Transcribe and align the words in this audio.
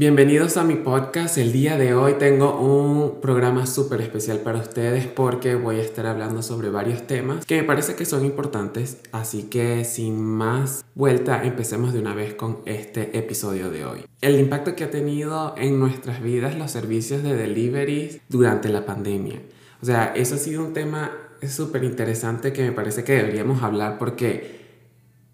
Bienvenidos 0.00 0.56
a 0.56 0.64
mi 0.64 0.76
podcast. 0.76 1.36
El 1.36 1.52
día 1.52 1.76
de 1.76 1.92
hoy 1.92 2.14
tengo 2.14 2.58
un 2.58 3.20
programa 3.20 3.66
súper 3.66 4.00
especial 4.00 4.38
para 4.38 4.58
ustedes 4.58 5.06
porque 5.06 5.56
voy 5.56 5.76
a 5.76 5.82
estar 5.82 6.06
hablando 6.06 6.42
sobre 6.42 6.70
varios 6.70 7.06
temas 7.06 7.44
que 7.44 7.60
me 7.60 7.64
parece 7.64 7.96
que 7.96 8.06
son 8.06 8.24
importantes. 8.24 8.96
Así 9.12 9.50
que 9.50 9.84
sin 9.84 10.18
más 10.18 10.86
vuelta, 10.94 11.44
empecemos 11.44 11.92
de 11.92 11.98
una 11.98 12.14
vez 12.14 12.32
con 12.32 12.60
este 12.64 13.18
episodio 13.18 13.70
de 13.70 13.84
hoy. 13.84 14.06
El 14.22 14.40
impacto 14.40 14.74
que 14.74 14.84
ha 14.84 14.90
tenido 14.90 15.54
en 15.58 15.78
nuestras 15.78 16.22
vidas 16.22 16.56
los 16.56 16.70
servicios 16.70 17.22
de 17.22 17.36
delivery 17.36 18.22
durante 18.30 18.70
la 18.70 18.86
pandemia. 18.86 19.42
O 19.82 19.84
sea, 19.84 20.14
eso 20.16 20.36
ha 20.36 20.38
sido 20.38 20.64
un 20.64 20.72
tema 20.72 21.12
súper 21.46 21.84
interesante 21.84 22.54
que 22.54 22.62
me 22.62 22.72
parece 22.72 23.04
que 23.04 23.12
deberíamos 23.12 23.62
hablar 23.62 23.98
porque 23.98 24.59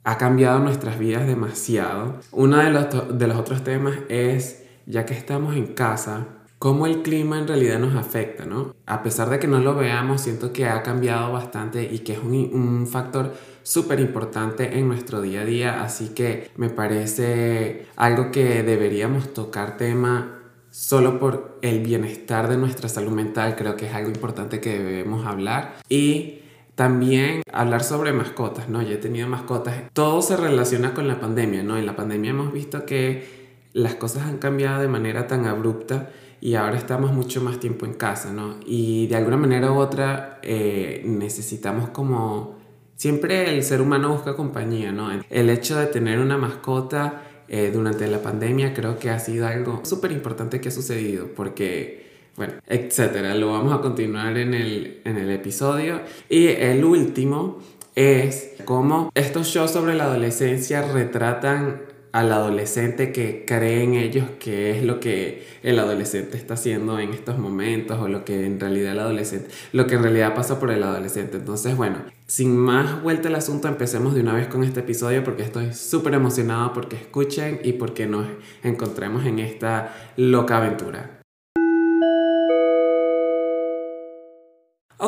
ha 0.06 0.19
cambiado 0.19 0.60
nuestras 0.60 1.01
vidas 1.01 1.27
demasiado. 1.27 2.20
Uno 2.30 2.59
de 2.59 2.70
los, 2.70 3.19
de 3.19 3.27
los 3.27 3.37
otros 3.37 3.64
temas 3.64 3.98
es, 4.09 4.62
ya 4.87 5.05
que 5.05 5.14
estamos 5.14 5.56
en 5.56 5.74
casa, 5.74 6.28
cómo 6.60 6.87
el 6.87 7.02
clima 7.02 7.41
en 7.41 7.48
realidad 7.48 7.80
nos 7.80 7.97
afecta, 7.97 8.47
¿no? 8.47 8.73
A 8.87 9.02
pesar 9.02 9.30
de 9.30 9.41
que 9.41 9.48
no 9.48 9.59
lo 9.59 9.74
veamos, 9.74 10.20
siento 10.20 10.52
que 10.52 10.66
ha 10.66 10.84
cambiado 10.84 11.33
bastante 11.33 11.83
y 11.92 11.98
que 11.98 12.12
es 12.12 12.20
un, 12.20 12.34
un 12.52 12.87
factor 12.87 13.34
súper 13.64 13.98
importante 13.98 14.78
en 14.78 14.87
nuestro 14.87 15.20
día 15.20 15.41
a 15.41 15.45
día, 15.45 15.83
así 15.83 16.11
que 16.11 16.52
me 16.55 16.70
parece 16.70 17.88
algo 17.97 18.30
que 18.30 18.62
deberíamos 18.62 19.34
tocar 19.34 19.77
tema 19.77 20.38
solo 20.70 21.19
por 21.19 21.59
el 21.62 21.80
bienestar 21.80 22.47
de 22.48 22.56
nuestra 22.56 22.88
salud 22.88 23.11
mental, 23.11 23.56
creo 23.56 23.75
que 23.75 23.86
es 23.86 23.92
algo 23.92 24.11
importante 24.11 24.61
que 24.61 24.78
debemos 24.78 25.27
hablar 25.27 25.75
y 25.88 26.42
también 26.76 27.42
hablar 27.52 27.82
sobre 27.82 28.12
mascotas, 28.12 28.69
¿no? 28.69 28.82
Yo 28.82 28.94
he 28.94 28.98
tenido 28.98 29.27
mascotas. 29.27 29.74
Todo 29.94 30.22
se 30.22 30.36
relaciona 30.36 30.92
con 30.94 31.08
la 31.08 31.18
pandemia, 31.18 31.62
¿no? 31.62 31.78
En 31.78 31.86
la 31.86 31.96
pandemia 31.96 32.30
hemos 32.30 32.52
visto 32.52 32.84
que 32.84 33.66
las 33.72 33.94
cosas 33.94 34.24
han 34.24 34.36
cambiado 34.36 34.83
de 34.83 34.88
manera 34.88 35.27
tan 35.27 35.46
abrupta 35.46 36.10
y 36.41 36.55
ahora 36.55 36.77
estamos 36.77 37.12
mucho 37.12 37.41
más 37.41 37.58
tiempo 37.58 37.86
en 37.86 37.94
casa, 37.94 38.30
¿no? 38.30 38.56
Y 38.66 39.06
de 39.06 39.16
alguna 39.16 39.38
manera 39.38 39.72
u 39.72 39.78
otra 39.78 40.38
eh, 40.42 41.02
necesitamos 41.05 41.88
como... 41.91 42.55
Siempre 42.94 43.55
el 43.55 43.62
ser 43.62 43.83
humano 43.83 44.08
busca 44.11 44.34
compañía, 44.36 44.90
¿no? 44.90 45.11
El 45.28 45.50
hecho 45.50 45.78
de 45.78 45.86
tener 45.86 46.18
una 46.18 46.38
mascota 46.38 47.22
eh, 47.48 47.70
durante 47.72 48.06
la 48.06 48.22
pandemia 48.22 48.72
creo 48.72 48.98
que 48.98 49.11
ha 49.11 49.18
sido 49.18 49.46
algo 49.46 49.83
súper 49.84 50.12
importante 50.12 50.62
que 50.62 50.68
ha 50.68 50.72
sucedido 50.72 51.28
porque 51.36 52.05
bueno, 52.37 52.55
etcétera. 52.67 53.34
Lo 53.34 53.53
vamos 53.53 53.73
a 53.73 53.81
continuar 53.81 54.37
en 54.39 54.55
el, 54.55 55.01
en 55.05 55.17
el 55.17 55.31
episodio. 55.31 56.01
Y 56.29 56.48
el 56.48 56.84
último 56.84 57.59
es 57.95 58.55
cómo 58.65 59.11
estos 59.15 59.48
shows 59.48 59.70
sobre 59.70 59.95
la 59.95 60.05
adolescencia 60.05 60.83
retratan 60.83 61.81
al 62.17 62.33
adolescente 62.33 63.12
que 63.12 63.45
creen 63.47 63.92
ellos 63.92 64.25
que 64.39 64.70
es 64.70 64.83
lo 64.83 65.01
que 65.01 65.47
el 65.62 65.79
adolescente 65.79 66.39
está 66.39 66.55
haciendo 66.55 66.98
en 66.98 67.12
estos 67.12 67.39
momentos 67.39 68.01
o 68.01 68.09
lo 68.09 68.25
que 68.25 68.47
en 68.47 68.59
realidad 68.59 68.92
el 68.92 69.01
adolescente, 69.01 69.51
lo 69.73 69.87
que 69.87 69.97
en 69.97 70.03
realidad 70.03 70.34
pasa 70.34 70.59
por 70.59 70.70
el 70.70 70.83
adolescente. 70.83 71.37
Entonces, 71.37 71.77
bueno, 71.77 71.98
sin 72.27 72.57
más 72.57 73.03
vuelta 73.03 73.29
al 73.29 73.34
asunto, 73.34 73.69
empecemos 73.69 74.14
de 74.14 74.23
una 74.23 74.33
vez 74.33 74.47
con 74.47 74.64
este 74.64 74.81
episodio 74.81 75.23
porque 75.25 75.42
estoy 75.42 75.75
súper 75.75 76.14
emocionado 76.14 76.73
porque 76.73 76.97
escuchen 76.97 77.61
y 77.62 77.75
porque 77.75 78.07
nos 78.07 78.27
encontremos 78.62 79.27
en 79.27 79.39
esta 79.39 80.12
loca 80.17 80.57
aventura. 80.57 81.16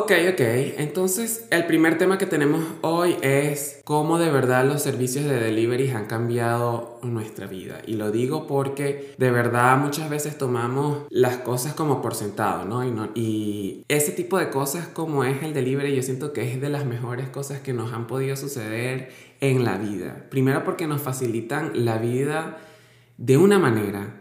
Ok, 0.09 0.15
ok. 0.33 0.41
Entonces, 0.79 1.45
el 1.51 1.67
primer 1.67 1.99
tema 1.99 2.17
que 2.17 2.25
tenemos 2.25 2.63
hoy 2.81 3.17
es 3.21 3.79
cómo 3.83 4.17
de 4.17 4.31
verdad 4.31 4.65
los 4.65 4.81
servicios 4.81 5.25
de 5.25 5.39
delivery 5.39 5.91
han 5.91 6.07
cambiado 6.07 6.99
nuestra 7.03 7.45
vida. 7.45 7.83
Y 7.85 7.93
lo 7.93 8.09
digo 8.09 8.47
porque 8.47 9.13
de 9.19 9.29
verdad 9.29 9.77
muchas 9.77 10.09
veces 10.09 10.35
tomamos 10.35 11.03
las 11.11 11.37
cosas 11.37 11.75
como 11.75 12.01
por 12.01 12.15
sentado, 12.15 12.65
¿no? 12.65 12.83
Y, 12.83 12.89
no, 12.89 13.09
y 13.13 13.85
ese 13.87 14.11
tipo 14.11 14.39
de 14.39 14.49
cosas 14.49 14.87
como 14.87 15.25
es 15.25 15.43
el 15.43 15.53
delivery, 15.53 15.95
yo 15.95 16.01
siento 16.01 16.33
que 16.33 16.51
es 16.51 16.59
de 16.59 16.69
las 16.69 16.87
mejores 16.87 17.29
cosas 17.29 17.59
que 17.59 17.73
nos 17.73 17.93
han 17.93 18.07
podido 18.07 18.35
suceder 18.35 19.11
en 19.41 19.63
la 19.63 19.77
vida. 19.77 20.25
Primero 20.31 20.63
porque 20.63 20.87
nos 20.87 21.03
facilitan 21.03 21.85
la 21.85 21.99
vida 21.99 22.57
de 23.19 23.37
una 23.37 23.59
manera 23.59 24.15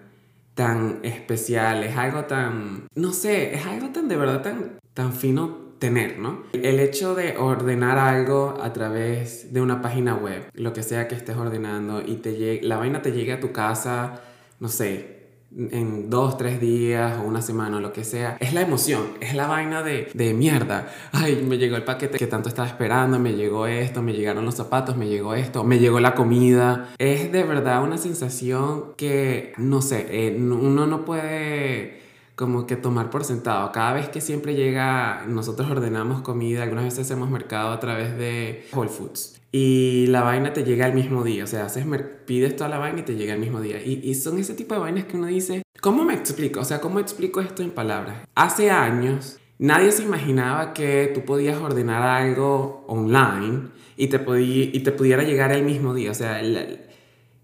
tan 0.54 0.98
especial, 1.02 1.82
es 1.82 1.96
algo 1.96 2.26
tan, 2.26 2.88
no 2.94 3.14
sé, 3.14 3.54
es 3.54 3.64
algo 3.64 3.88
tan 3.88 4.08
de 4.08 4.16
verdad 4.18 4.42
tan, 4.42 4.78
tan 4.92 5.14
fino 5.14 5.67
tener, 5.78 6.18
¿no? 6.18 6.42
El 6.52 6.80
hecho 6.80 7.14
de 7.14 7.36
ordenar 7.36 7.98
algo 7.98 8.58
a 8.60 8.72
través 8.72 9.52
de 9.52 9.60
una 9.60 9.80
página 9.80 10.14
web, 10.14 10.50
lo 10.54 10.72
que 10.72 10.82
sea 10.82 11.08
que 11.08 11.14
estés 11.14 11.36
ordenando 11.36 12.02
y 12.04 12.16
te 12.16 12.60
la 12.62 12.76
vaina 12.76 13.02
te 13.02 13.12
llegue 13.12 13.32
a 13.32 13.40
tu 13.40 13.52
casa, 13.52 14.20
no 14.60 14.68
sé, 14.68 15.18
en 15.56 16.10
dos, 16.10 16.36
tres 16.36 16.60
días 16.60 17.18
o 17.18 17.22
una 17.22 17.40
semana 17.40 17.78
o 17.78 17.80
lo 17.80 17.92
que 17.92 18.04
sea, 18.04 18.36
es 18.38 18.52
la 18.52 18.60
emoción, 18.60 19.14
es 19.20 19.34
la 19.34 19.46
vaina 19.46 19.82
de, 19.82 20.10
de 20.12 20.34
mierda. 20.34 20.88
Ay, 21.12 21.42
me 21.48 21.56
llegó 21.56 21.76
el 21.76 21.84
paquete 21.84 22.18
que 22.18 22.26
tanto 22.26 22.48
estaba 22.48 22.68
esperando, 22.68 23.18
me 23.18 23.32
llegó 23.32 23.66
esto, 23.66 24.02
me 24.02 24.12
llegaron 24.12 24.44
los 24.44 24.56
zapatos, 24.56 24.96
me 24.96 25.08
llegó 25.08 25.34
esto, 25.34 25.64
me 25.64 25.78
llegó 25.78 26.00
la 26.00 26.14
comida. 26.14 26.90
Es 26.98 27.32
de 27.32 27.44
verdad 27.44 27.82
una 27.82 27.98
sensación 27.98 28.94
que, 28.96 29.54
no 29.56 29.80
sé, 29.80 30.06
eh, 30.10 30.36
uno 30.38 30.86
no 30.86 31.04
puede 31.04 32.07
como 32.38 32.68
que 32.68 32.76
tomar 32.76 33.10
por 33.10 33.24
sentado. 33.24 33.72
Cada 33.72 33.94
vez 33.94 34.08
que 34.10 34.20
siempre 34.20 34.54
llega, 34.54 35.24
nosotros 35.26 35.68
ordenamos 35.68 36.22
comida, 36.22 36.62
algunas 36.62 36.84
veces 36.84 37.00
hacemos 37.00 37.28
mercado 37.28 37.72
a 37.72 37.80
través 37.80 38.16
de 38.16 38.64
Whole 38.72 38.88
Foods. 38.88 39.40
Y 39.50 40.06
la 40.06 40.22
vaina 40.22 40.52
te 40.52 40.62
llega 40.62 40.86
el 40.86 40.94
mismo 40.94 41.24
día, 41.24 41.42
o 41.42 41.46
sea, 41.48 41.64
haces 41.64 41.84
pides 42.26 42.54
toda 42.54 42.70
la 42.70 42.78
vaina 42.78 43.00
y 43.00 43.02
te 43.02 43.16
llega 43.16 43.34
el 43.34 43.40
mismo 43.40 43.60
día. 43.60 43.82
Y, 43.84 44.08
y 44.08 44.14
son 44.14 44.38
ese 44.38 44.54
tipo 44.54 44.74
de 44.74 44.80
vainas 44.80 45.06
que 45.06 45.16
uno 45.16 45.26
dice, 45.26 45.62
¿cómo 45.80 46.04
me 46.04 46.14
explico? 46.14 46.60
O 46.60 46.64
sea, 46.64 46.80
¿cómo 46.80 47.00
explico 47.00 47.40
esto 47.40 47.64
en 47.64 47.70
palabras? 47.70 48.28
Hace 48.36 48.70
años 48.70 49.40
nadie 49.58 49.90
se 49.90 50.04
imaginaba 50.04 50.74
que 50.74 51.10
tú 51.12 51.24
podías 51.24 51.58
ordenar 51.58 52.02
algo 52.02 52.84
online 52.86 53.70
y 53.96 54.06
te, 54.06 54.24
y 54.38 54.78
te 54.78 54.92
pudiera 54.92 55.24
llegar 55.24 55.50
el 55.50 55.64
mismo 55.64 55.92
día. 55.92 56.12
O 56.12 56.14
sea, 56.14 56.38
el, 56.38 56.87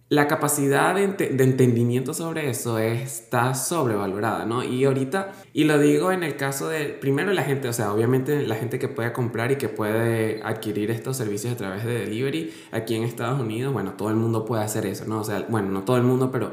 la 0.09 0.29
capacidad 0.29 0.95
de, 0.95 1.05
entendimiento 1.43 2.13
sobre 2.15 2.51
eso 2.51 2.79
está 2.79 3.55
sobrevalorada, 3.55 4.45
¿no? 4.45 4.63
Y 4.63 4.85
ahorita, 4.85 5.33
y 5.53 5.65
lo 5.65 5.79
digo 5.79 6.13
en 6.13 6.23
el 6.23 6.37
caso 6.37 6.69
de, 6.69 6.87
primero 6.87 7.33
la 7.33 7.43
gente, 7.43 7.69
o 7.69 7.73
sea, 7.73 7.93
obviamente 7.93 8.47
la 8.47 8.55
gente 8.55 8.79
que 8.79 8.89
puede 8.89 9.13
comprar 9.13 9.51
y 9.53 9.57
que 9.57 9.69
puede 9.69 10.43
adquirir 10.43 10.91
estos 10.91 11.17
servicios 11.17 11.55
a 11.55 11.57
través 11.57 11.85
de 11.85 12.01
delivery 12.01 12.53
aquí 12.71 12.95
en 12.95 13.05
Estados 13.05 13.41
Unidos, 13.41 13.73
bueno, 13.73 13.95
todo 13.95 14.11
el 14.11 14.17
mundo 14.17 14.45
puede 14.45 14.63
hacer 14.63 14.87
eso, 14.87 15.05
¿no? 15.07 15.21
O 15.21 15.25
sea, 15.25 15.47
bueno, 15.49 15.71
no 15.71 15.85
todo 15.85 15.97
el 15.97 16.03
mundo, 16.05 16.31
pero 16.31 16.53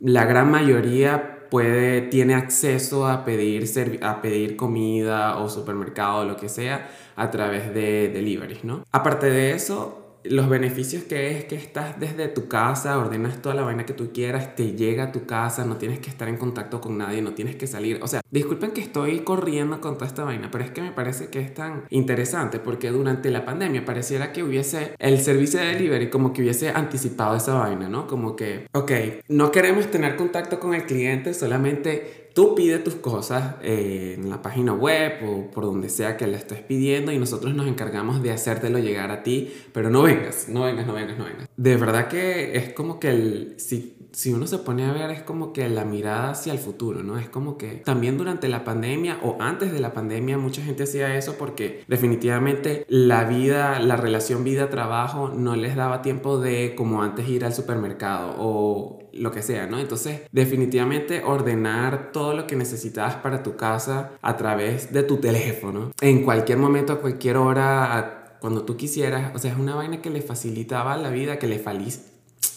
la 0.00 0.24
gran 0.24 0.50
mayoría 0.50 1.48
puede, 1.50 2.02
tiene 2.02 2.34
acceso 2.34 3.06
a 3.06 3.24
pedir, 3.24 3.64
a 4.02 4.22
pedir 4.22 4.56
comida 4.56 5.38
o 5.38 5.48
supermercado 5.48 6.20
o 6.20 6.24
lo 6.24 6.36
que 6.36 6.48
sea 6.48 6.90
a 7.16 7.30
través 7.30 7.74
de 7.74 8.08
delivery, 8.08 8.60
¿no? 8.62 8.84
Aparte 8.92 9.30
de 9.30 9.52
eso, 9.52 10.03
los 10.24 10.48
beneficios 10.48 11.04
que 11.04 11.36
es 11.36 11.44
que 11.44 11.54
estás 11.54 12.00
desde 12.00 12.28
tu 12.28 12.48
casa, 12.48 12.98
ordenas 12.98 13.40
toda 13.42 13.54
la 13.54 13.62
vaina 13.62 13.86
que 13.86 13.92
tú 13.92 14.10
quieras, 14.12 14.56
te 14.56 14.72
llega 14.72 15.04
a 15.04 15.12
tu 15.12 15.26
casa, 15.26 15.64
no 15.64 15.76
tienes 15.76 16.00
que 16.00 16.10
estar 16.10 16.28
en 16.28 16.36
contacto 16.36 16.80
con 16.80 16.98
nadie, 16.98 17.22
no 17.22 17.34
tienes 17.34 17.56
que 17.56 17.66
salir. 17.66 18.00
O 18.02 18.08
sea, 18.08 18.20
disculpen 18.30 18.72
que 18.72 18.80
estoy 18.80 19.20
corriendo 19.20 19.80
con 19.80 19.94
toda 19.94 20.06
esta 20.06 20.24
vaina, 20.24 20.50
pero 20.50 20.64
es 20.64 20.70
que 20.70 20.82
me 20.82 20.92
parece 20.92 21.28
que 21.28 21.40
es 21.40 21.52
tan 21.52 21.84
interesante 21.90 22.58
porque 22.58 22.90
durante 22.90 23.30
la 23.30 23.44
pandemia 23.44 23.84
pareciera 23.84 24.32
que 24.32 24.42
hubiese 24.42 24.94
el 24.98 25.20
servicio 25.20 25.60
de 25.60 25.66
delivery 25.66 26.10
como 26.10 26.32
que 26.32 26.42
hubiese 26.42 26.70
anticipado 26.70 27.36
esa 27.36 27.54
vaina, 27.54 27.88
¿no? 27.88 28.06
Como 28.06 28.34
que, 28.34 28.66
ok, 28.72 28.92
no 29.28 29.50
queremos 29.50 29.90
tener 29.90 30.16
contacto 30.16 30.58
con 30.58 30.74
el 30.74 30.84
cliente, 30.84 31.34
solamente 31.34 32.23
Tú 32.34 32.54
pides 32.54 32.84
tus 32.84 32.96
cosas 32.96 33.54
eh, 33.62 34.16
en 34.18 34.28
la 34.28 34.42
página 34.42 34.74
web 34.74 35.12
o 35.24 35.50
por 35.50 35.64
donde 35.64 35.88
sea 35.88 36.16
que 36.16 36.26
le 36.26 36.36
estés 36.36 36.60
pidiendo 36.60 37.12
y 37.12 37.18
nosotros 37.18 37.54
nos 37.54 37.66
encargamos 37.66 38.22
de 38.22 38.32
hacértelo 38.32 38.78
llegar 38.80 39.10
a 39.10 39.22
ti, 39.22 39.52
pero 39.72 39.88
no 39.88 40.02
vengas, 40.02 40.48
no 40.48 40.64
vengas, 40.64 40.86
no 40.86 40.94
vengas, 40.94 41.16
no 41.16 41.24
vengas. 41.24 41.48
De 41.56 41.76
verdad 41.76 42.08
que 42.08 42.56
es 42.56 42.72
como 42.72 42.98
que 42.98 43.10
el, 43.10 43.54
si 43.58 43.94
si 44.14 44.32
uno 44.32 44.46
se 44.46 44.58
pone 44.58 44.86
a 44.86 44.92
ver 44.92 45.10
es 45.10 45.22
como 45.22 45.52
que 45.52 45.68
la 45.68 45.84
mirada 45.84 46.30
hacia 46.30 46.52
el 46.52 46.58
futuro, 46.58 47.02
¿no? 47.02 47.18
Es 47.18 47.28
como 47.28 47.58
que 47.58 47.82
también 47.84 48.16
durante 48.16 48.48
la 48.48 48.64
pandemia 48.64 49.18
o 49.22 49.36
antes 49.40 49.72
de 49.72 49.80
la 49.80 49.92
pandemia 49.92 50.38
mucha 50.38 50.62
gente 50.62 50.84
hacía 50.84 51.16
eso 51.16 51.34
porque 51.36 51.84
definitivamente 51.88 52.86
la 52.88 53.24
vida, 53.24 53.80
la 53.80 53.96
relación 53.96 54.44
vida-trabajo 54.44 55.30
no 55.30 55.56
les 55.56 55.74
daba 55.74 56.00
tiempo 56.00 56.38
de 56.38 56.74
como 56.76 57.02
antes 57.02 57.28
ir 57.28 57.44
al 57.44 57.54
supermercado 57.54 58.36
o 58.38 59.00
lo 59.16 59.30
que 59.30 59.42
sea, 59.42 59.66
¿no? 59.66 59.78
Entonces, 59.78 60.22
definitivamente 60.32 61.22
ordenar 61.24 62.12
todo 62.12 62.34
lo 62.34 62.46
que 62.46 62.56
necesitabas 62.56 63.16
para 63.16 63.42
tu 63.42 63.56
casa 63.56 64.12
a 64.22 64.36
través 64.36 64.92
de 64.92 65.02
tu 65.02 65.18
teléfono, 65.18 65.92
en 66.00 66.22
cualquier 66.22 66.58
momento, 66.58 66.92
a 66.92 67.00
cualquier 67.00 67.36
hora, 67.36 68.38
cuando 68.40 68.64
tú 68.64 68.76
quisieras, 68.76 69.34
o 69.34 69.38
sea, 69.38 69.52
es 69.52 69.58
una 69.58 69.74
vaina 69.74 70.02
que 70.02 70.10
le 70.10 70.20
facilitaba 70.20 70.96
la 70.96 71.10
vida, 71.10 71.38
que 71.38 71.46
le 71.46 71.58
feliz 71.58 72.10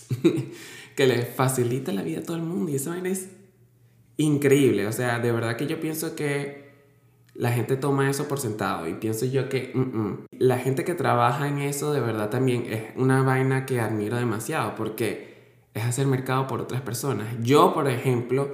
que 0.96 1.08
le 1.08 1.24
facilita 1.26 1.92
la 1.92 2.02
vida 2.02 2.20
a 2.20 2.24
todo 2.24 2.38
el 2.38 2.44
mundo. 2.44 2.72
Y 2.72 2.76
eso 2.76 2.94
es 2.94 3.30
increíble. 4.18 4.88
O 4.88 4.92
sea, 4.92 5.20
de 5.20 5.32
verdad 5.32 5.56
que 5.56 5.68
yo 5.68 5.80
pienso 5.80 6.16
que 6.16 6.68
la 7.36 7.52
gente 7.52 7.78
toma 7.78 8.10
eso 8.10 8.28
por 8.28 8.40
sentado. 8.40 8.88
Y 8.88 8.96
pienso 8.96 9.26
yo 9.26 9.48
que 9.48 9.74
la 10.32 10.58
gente 10.58 10.84
que 10.84 10.96
trabaja 10.96 11.48
en 11.48 11.60
eso 11.60 11.94
de 11.94 12.00
verdad 12.00 12.30
también 12.30 12.66
es 12.68 12.84
una 12.96 13.22
vaina 13.22 13.66
que 13.66 13.80
admiro 13.80 14.18
demasiado 14.18 14.76
porque 14.76 15.27
es 15.78 15.86
hacer 15.86 16.08
mercado 16.08 16.48
por 16.48 16.62
otras 16.62 16.82
personas. 16.82 17.28
Yo, 17.42 17.74
por 17.74 17.88
ejemplo, 17.88 18.50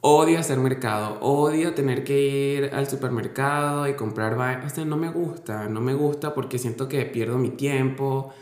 odio 0.00 0.38
hacer 0.38 0.58
mercado, 0.58 1.18
odio 1.20 1.74
tener 1.74 2.04
que 2.04 2.20
ir 2.20 2.70
al 2.74 2.88
supermercado 2.88 3.88
y 3.88 3.94
comprar. 3.94 4.64
O 4.64 4.68
sea, 4.68 4.84
no 4.84 4.96
me 4.96 5.10
gusta, 5.10 5.68
no 5.68 5.80
me 5.80 5.94
gusta 5.94 6.34
porque 6.34 6.58
siento 6.58 6.88
que 6.88 7.04
pierdo 7.04 7.38
mi 7.38 7.50
tiempo. 7.50 8.32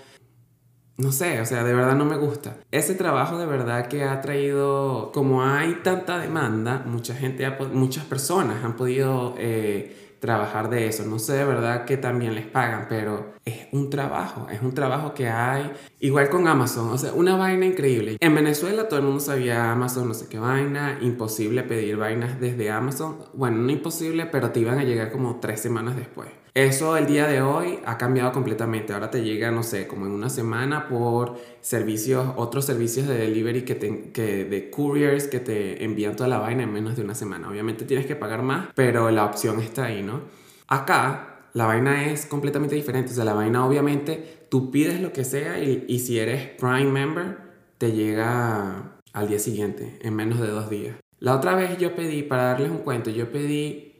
No 0.99 1.12
sé, 1.12 1.40
o 1.43 1.44
sea, 1.44 1.62
de 1.62 1.75
verdad 1.75 1.94
no 1.94 2.06
me 2.06 2.17
gusta. 2.17 2.56
Ese 2.70 2.94
trabajo 2.94 3.37
de 3.37 3.44
verdad 3.44 3.87
que 3.87 4.05
ha 4.05 4.20
traído, 4.23 5.12
como 5.12 5.43
hay 5.43 5.81
tanta 5.82 6.19
demanda, 6.19 6.84
mucha 6.87 7.14
gente, 7.14 7.46
muchas 7.72 8.06
personas 8.06 8.64
han 8.64 8.76
podido 8.76 9.34
eh, 9.37 10.06
trabajar 10.21 10.71
de 10.71 10.87
eso. 10.87 11.05
No 11.05 11.19
sé 11.19 11.35
de 11.35 11.45
verdad 11.45 11.85
que 11.85 11.97
también 11.97 12.35
les 12.35 12.47
pagan, 12.47 12.87
pero 12.89 13.35
es 13.45 13.67
un 13.73 13.91
trabajo, 13.91 14.49
es 14.51 14.61
un 14.63 14.75
trabajo 14.75 15.15
que 15.15 15.29
hay. 15.29 15.73
Igual 16.01 16.29
con 16.29 16.49
Amazon, 16.49 16.91
o 16.91 16.99
sea, 16.99 17.13
una 17.13 17.37
vaina 17.37 17.67
increíble. 17.67 18.17
En 18.21 18.35
Venezuela 18.35 18.89
todo 18.89 19.01
el 19.01 19.07
mundo 19.07 19.21
sabía 19.21 19.73
Amazon, 19.73 20.09
no 20.09 20.15
sé 20.15 20.29
qué 20.29 20.39
vaina, 20.39 20.99
imposible 21.01 21.63
pedir 21.63 21.97
vainas 21.97 22.41
desde 22.41 22.71
Amazon. 22.71 23.19
Bueno, 23.35 23.59
no 23.59 23.71
imposible, 23.71 24.27
pero 24.27 24.51
te 24.51 24.61
iban 24.61 24.79
a 24.79 24.85
llegar 24.85 25.11
como 25.13 25.41
tres 25.41 25.61
semanas 25.61 25.97
después. 25.97 26.29
Eso 26.56 26.97
el 26.97 27.06
día 27.06 27.26
de 27.29 27.43
hoy 27.43 27.81
ha 27.85 27.99
cambiado 27.99 28.32
completamente. 28.32 28.94
Ahora 28.94 29.11
te 29.11 29.23
llega, 29.23 29.50
no 29.50 29.62
sé, 29.62 29.87
como 29.87 30.06
en 30.06 30.12
una 30.12 30.31
semana 30.31 30.88
por 30.88 31.37
servicios, 31.61 32.32
otros 32.37 32.64
servicios 32.64 33.06
de 33.06 33.19
delivery 33.19 33.61
que, 33.61 33.75
te, 33.75 34.11
que 34.11 34.47
de 34.47 34.70
couriers 34.70 35.29
que 35.29 35.38
te 35.38 35.85
envían 35.85 36.17
toda 36.17 36.31
la 36.31 36.38
vaina 36.38 36.62
en 36.62 36.73
menos 36.73 36.97
de 36.97 37.03
una 37.03 37.14
semana. 37.14 37.50
Obviamente 37.50 37.85
tienes 37.85 38.06
que 38.06 38.17
pagar 38.17 38.41
más, 38.41 38.69
pero 38.75 39.11
la 39.11 39.26
opción 39.26 39.61
está 39.61 39.85
ahí, 39.85 40.03
¿no? 40.03 40.23
Acá 40.67 41.41
la 41.53 41.67
vaina 41.67 42.11
es 42.11 42.25
completamente 42.25 42.75
diferente. 42.75 43.12
O 43.12 43.14
sea, 43.14 43.26
la 43.26 43.35
vaina 43.35 43.67
obviamente 43.67 44.47
tú 44.49 44.70
pides 44.70 44.99
lo 45.03 45.12
que 45.12 45.25
sea 45.25 45.62
y, 45.62 45.85
y 45.87 45.99
si 45.99 46.19
eres 46.19 46.53
Prime 46.58 46.87
Member 46.87 47.37
te 47.76 47.93
llega 47.93 48.99
al 49.12 49.29
día 49.29 49.41
siguiente, 49.41 49.99
en 50.00 50.17
menos 50.17 50.41
de 50.41 50.47
dos 50.47 50.70
días. 50.70 50.97
La 51.19 51.37
otra 51.37 51.55
vez 51.55 51.76
yo 51.76 51.94
pedí, 51.94 52.23
para 52.23 52.44
darles 52.44 52.70
un 52.70 52.79
cuento, 52.79 53.11
yo 53.11 53.31
pedí 53.31 53.95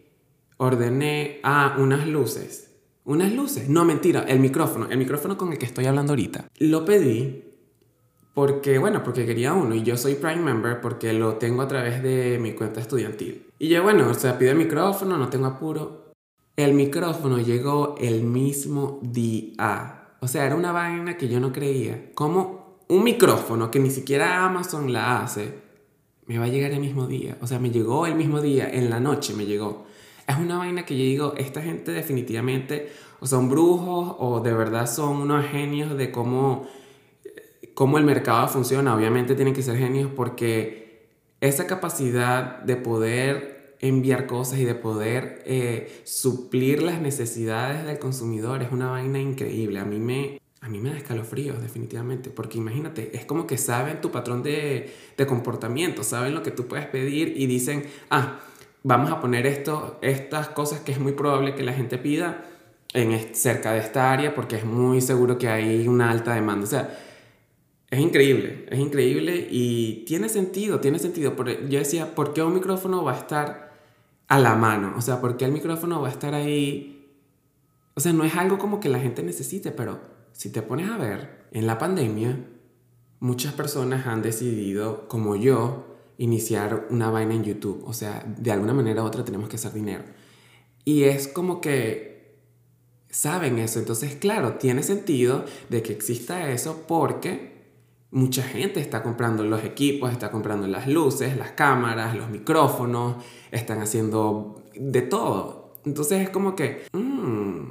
ordené 0.57 1.41
a 1.43 1.77
unas 1.79 2.07
luces. 2.07 2.75
Unas 3.05 3.33
luces. 3.33 3.69
No, 3.69 3.85
mentira, 3.85 4.25
el 4.27 4.41
micrófono. 4.41 4.89
El 4.91 4.99
micrófono 4.99 5.37
con 5.37 5.53
el 5.53 5.59
que 5.59 5.67
estoy 5.67 5.87
hablando 5.87 6.13
ahorita. 6.13 6.49
Lo 6.59 6.85
pedí 6.85 7.45
porque, 8.35 8.79
bueno, 8.79 9.03
porque 9.03 9.25
quería 9.25 9.55
uno. 9.55 9.75
Y 9.75 9.83
yo 9.83 9.97
soy 9.97 10.15
Prime 10.15 10.43
Member 10.43 10.81
porque 10.81 11.13
lo 11.13 11.37
tengo 11.37 11.63
a 11.63 11.69
través 11.69 12.03
de 12.03 12.39
mi 12.39 12.53
cuenta 12.53 12.81
estudiantil. 12.81 13.47
Y 13.59 13.69
yo, 13.69 13.83
bueno, 13.83 14.09
o 14.09 14.15
sea, 14.15 14.39
pido 14.39 14.51
el 14.51 14.59
micrófono, 14.59 15.17
no 15.17 15.29
tengo 15.29 15.47
apuro. 15.47 16.13
El 16.57 16.75
micrófono 16.75 17.39
llegó 17.39 17.95
el 17.99 18.25
mismo 18.25 18.99
día. 19.03 20.17
O 20.21 20.29
sea, 20.29 20.45
era 20.45 20.55
una 20.55 20.73
vaina 20.73 21.17
que 21.17 21.29
yo 21.29 21.41
no 21.41 21.53
creía. 21.53 22.11
Como 22.15 22.81
un 22.89 23.05
micrófono 23.05 23.71
que 23.71 23.79
ni 23.79 23.91
siquiera 23.91 24.45
Amazon 24.45 24.93
la 24.93 25.23
hace, 25.23 25.55
me 26.27 26.39
va 26.39 26.47
a 26.47 26.49
llegar 26.49 26.73
el 26.73 26.81
mismo 26.81 27.07
día. 27.07 27.39
O 27.41 27.47
sea, 27.47 27.59
me 27.59 27.71
llegó 27.71 28.07
el 28.07 28.17
mismo 28.17 28.41
día, 28.41 28.69
en 28.69 28.91
la 28.91 29.01
noche 29.01 29.33
me 29.35 29.47
llegó 29.47 29.87
es 30.27 30.37
una 30.37 30.59
vaina 30.59 30.85
que 30.85 30.97
yo 30.97 31.05
digo, 31.05 31.35
esta 31.37 31.63
gente 31.63 31.93
definitivamente 31.93 32.91
o 33.21 33.27
son 33.27 33.49
brujos 33.49 34.17
o 34.19 34.41
de 34.41 34.53
verdad 34.53 34.87
son 34.87 35.17
unos 35.19 35.47
genios 35.47 35.97
de 35.97 36.11
cómo, 36.11 36.69
cómo 37.75 37.99
el 37.99 38.05
mercado 38.05 38.49
funciona. 38.49 38.95
Obviamente 38.95 39.35
tienen 39.35 39.55
que 39.55 39.63
ser 39.63 39.79
genios 39.79 40.11
porque 40.15 41.09
esa 41.41 41.67
capacidad 41.67 42.61
de 42.63 42.77
poder 42.77 43.77
enviar 43.81 44.27
cosas 44.27 44.59
y 44.59 44.65
de 44.65 44.75
poder 44.75 45.43
eh, 45.45 46.03
suplir 46.05 46.83
las 46.83 47.01
necesidades 47.01 47.85
del 47.85 47.99
consumidor 47.99 48.63
es 48.63 48.73
una 48.73 48.91
vaina 48.91 49.19
increíble. 49.19 49.79
A 49.79 49.85
mí 49.85 49.99
me, 49.99 50.41
a 50.61 50.69
mí 50.69 50.79
me 50.79 50.91
da 50.91 50.97
escalofríos, 50.97 51.61
definitivamente, 51.61 52.31
porque 52.31 52.59
imagínate, 52.59 53.17
es 53.17 53.27
como 53.27 53.47
que 53.47 53.59
saben 53.59 54.01
tu 54.01 54.11
patrón 54.11 54.43
de, 54.43 54.93
de 55.17 55.27
comportamiento, 55.27 56.03
saben 56.03 56.35
lo 56.35 56.43
que 56.43 56.51
tú 56.51 56.67
puedes 56.67 56.87
pedir 56.87 57.35
y 57.37 57.47
dicen, 57.47 57.85
ah, 58.11 58.41
vamos 58.87 59.11
a 59.11 59.21
poner 59.21 59.47
esto, 59.47 59.99
estas 60.01 60.49
cosas 60.51 60.79
que 60.79 60.93
es 60.93 61.01
muy 61.01 61.11
probable 61.11 61.57
que 61.57 61.65
la 61.65 61.73
gente 61.73 61.99
pida 61.99 62.45
en, 62.95 63.35
cerca 63.35 63.73
de 63.73 63.81
esta 63.81 64.13
área 64.13 64.33
porque 64.33 64.55
es 64.55 64.65
muy 64.65 65.01
seguro 65.01 65.39
que 65.39 65.49
hay 65.49 65.89
una 65.89 66.09
alta 66.09 66.35
demanda. 66.35 66.63
O 66.63 66.69
sea, 66.69 66.97
es 67.91 67.99
increíble, 67.99 68.65
es 68.71 68.79
increíble 68.79 69.49
y 69.51 70.05
tiene 70.07 70.29
sentido, 70.29 70.79
tiene 70.79 71.01
sentido. 71.01 71.35
Yo 71.69 71.81
decía, 71.81 72.15
¿por 72.15 72.33
qué 72.33 72.45
un 72.45 72.55
micrófono 72.55 73.03
va 73.03 73.15
a 73.15 73.19
estar 73.19 73.73
a 74.29 74.39
la 74.39 74.55
mano? 74.55 74.95
O 74.97 75.01
sea, 75.01 75.21
¿por 75.21 75.37
qué 75.37 75.47
el 75.47 75.53
micrófono 75.53 76.01
va 76.01 76.07
a 76.07 76.13
estar 76.13 76.35
ahí? 76.35 77.11
O 77.95 78.01
sea, 78.01 78.13
no 78.13 78.23
es 78.23 78.37
algo 78.37 78.57
como 78.57 78.79
que 78.79 78.89
la 78.89 79.01
gente 79.01 79.25
necesite, 79.25 79.73
pero 79.73 79.99
si 80.31 80.53
te 80.53 80.63
pones 80.63 80.89
a 80.89 80.97
ver, 80.97 81.49
en 81.51 81.67
la 81.67 81.79
pandemia, 81.79 82.39
muchas 83.19 83.53
personas 83.53 84.07
han 84.07 84.23
decidido, 84.23 85.09
como 85.09 85.35
yo, 85.35 85.96
iniciar 86.19 86.87
una 86.91 87.11
vaina 87.11 87.35
en 87.35 87.45
YouTube. 87.45 87.83
O 87.87 87.93
sea, 87.93 88.25
de 88.27 88.53
alguna 88.53 88.75
manera 88.75 89.03
u 89.03 89.07
otra 89.07 89.25
tenemos 89.25 89.49
que 89.49 89.57
hacer 89.57 89.73
dinero. 89.73 90.05
Y 90.85 91.05
es 91.05 91.29
como 91.29 91.61
que 91.61 92.37
saben 93.11 93.59
eso. 93.59 93.79
Entonces, 93.79 94.15
claro, 94.17 94.55
tiene 94.55 94.83
sentido 94.83 95.45
de 95.69 95.83
que 95.83 95.93
exista 95.93 96.51
eso 96.51 96.85
porque 96.87 97.57
mucha 98.11 98.43
gente 98.43 98.81
está 98.81 99.03
comprando 99.03 99.45
los 99.45 99.65
equipos, 99.65 100.13
está 100.13 100.31
comprando 100.31 100.67
las 100.67 100.87
luces, 100.87 101.37
las 101.37 101.53
cámaras, 101.53 102.17
los 102.17 102.31
micrófonos, 102.31 103.17
están 103.51 103.81
haciendo 103.81 104.65
de 104.75 105.03
todo. 105.03 105.75
Entonces 105.85 106.23
es 106.23 106.31
como 106.31 106.57
que, 106.57 106.83
mmm, 106.93 107.71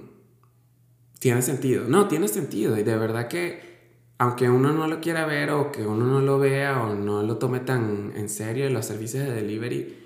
tiene 1.19 1.41
sentido. 1.41 1.85
No, 1.87 2.07
tiene 2.07 2.27
sentido. 2.27 2.77
Y 2.77 2.83
de 2.83 2.97
verdad 2.97 3.27
que 3.27 3.74
aunque 4.17 4.49
uno 4.49 4.71
no 4.71 4.87
lo 4.87 5.01
quiera 5.01 5.25
ver 5.25 5.51
o 5.51 5.71
que 5.71 5.85
uno 5.85 6.05
no 6.05 6.21
lo 6.21 6.39
vea 6.39 6.81
o 6.81 6.95
no 6.95 7.23
lo 7.23 7.37
tome 7.37 7.59
tan 7.59 8.13
en 8.15 8.29
serio, 8.29 8.69
los 8.69 8.85
servicios 8.85 9.25
de 9.25 9.33
delivery 9.33 10.05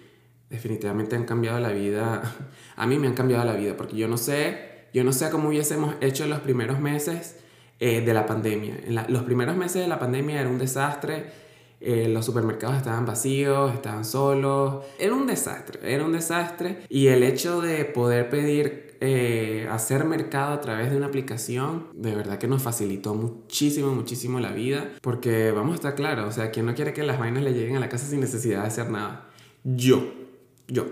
definitivamente 0.50 1.16
han 1.16 1.26
cambiado 1.26 1.60
la 1.60 1.70
vida. 1.70 2.22
A 2.76 2.88
mí 2.88 2.98
me 2.98 3.08
han 3.08 3.14
cambiado 3.14 3.46
la 3.46 3.54
vida 3.54 3.78
porque 3.78 3.96
yo 3.96 4.08
no 4.08 4.18
sé, 4.18 4.88
yo 4.94 5.04
no 5.04 5.14
sé 5.14 5.30
cómo 5.30 5.50
hubiésemos 5.50 5.96
hecho 6.02 6.26
los 6.26 6.40
primeros 6.40 6.80
meses 6.80 7.38
eh, 7.80 8.02
de 8.02 8.14
la 8.14 8.26
pandemia. 8.26 8.76
En 8.86 8.96
los 9.14 9.24
primeros 9.24 9.56
meses 9.56 9.82
de 9.82 9.88
la 9.88 10.00
pandemia 10.00 10.42
era 10.42 10.50
un 10.50 10.58
desastre. 10.58 11.48
Eh, 11.82 12.10
los 12.10 12.26
supermercados 12.26 12.76
estaban 12.76 13.06
vacíos, 13.06 13.74
estaban 13.74 14.04
solos. 14.04 14.86
Era 14.98 15.14
un 15.14 15.28
desastre, 15.28 15.80
era 15.84 16.04
un 16.04 16.14
desastre. 16.14 16.80
Y 16.90 17.08
el 17.08 17.24
hecho 17.24 17.62
de 17.62 17.86
poder 17.86 18.30
pedir 18.30 18.89
eh, 19.02 19.66
hacer 19.72 20.04
mercado 20.04 20.54
a 20.54 20.60
través 20.60 20.92
de 20.92 20.98
una 20.98 21.06
aplicación, 21.06 21.88
de 21.94 22.14
verdad 22.16 22.38
que 22.38 22.48
nos 22.48 22.62
facilitó 22.62 23.16
muchísimo, 23.16 23.94
muchísimo 23.94 24.42
la 24.42 24.52
vida, 24.52 24.92
porque 25.02 25.52
vamos 25.52 25.72
a 25.72 25.76
estar 25.76 25.96
claros, 25.96 26.28
o 26.28 26.32
sea, 26.32 26.52
quien 26.52 26.66
no 26.66 26.76
quiere 26.76 26.92
que 26.92 27.04
las 27.04 27.18
vainas 27.18 27.44
le 27.44 27.54
lleguen 27.54 27.78
a 27.78 27.80
la 27.80 27.88
casa 27.88 28.08
sin 28.08 28.20
necesidad 28.20 28.62
de 28.62 28.68
hacer 28.68 28.90
nada? 28.90 29.30
Yo, 29.64 30.04
yo. 30.68 30.86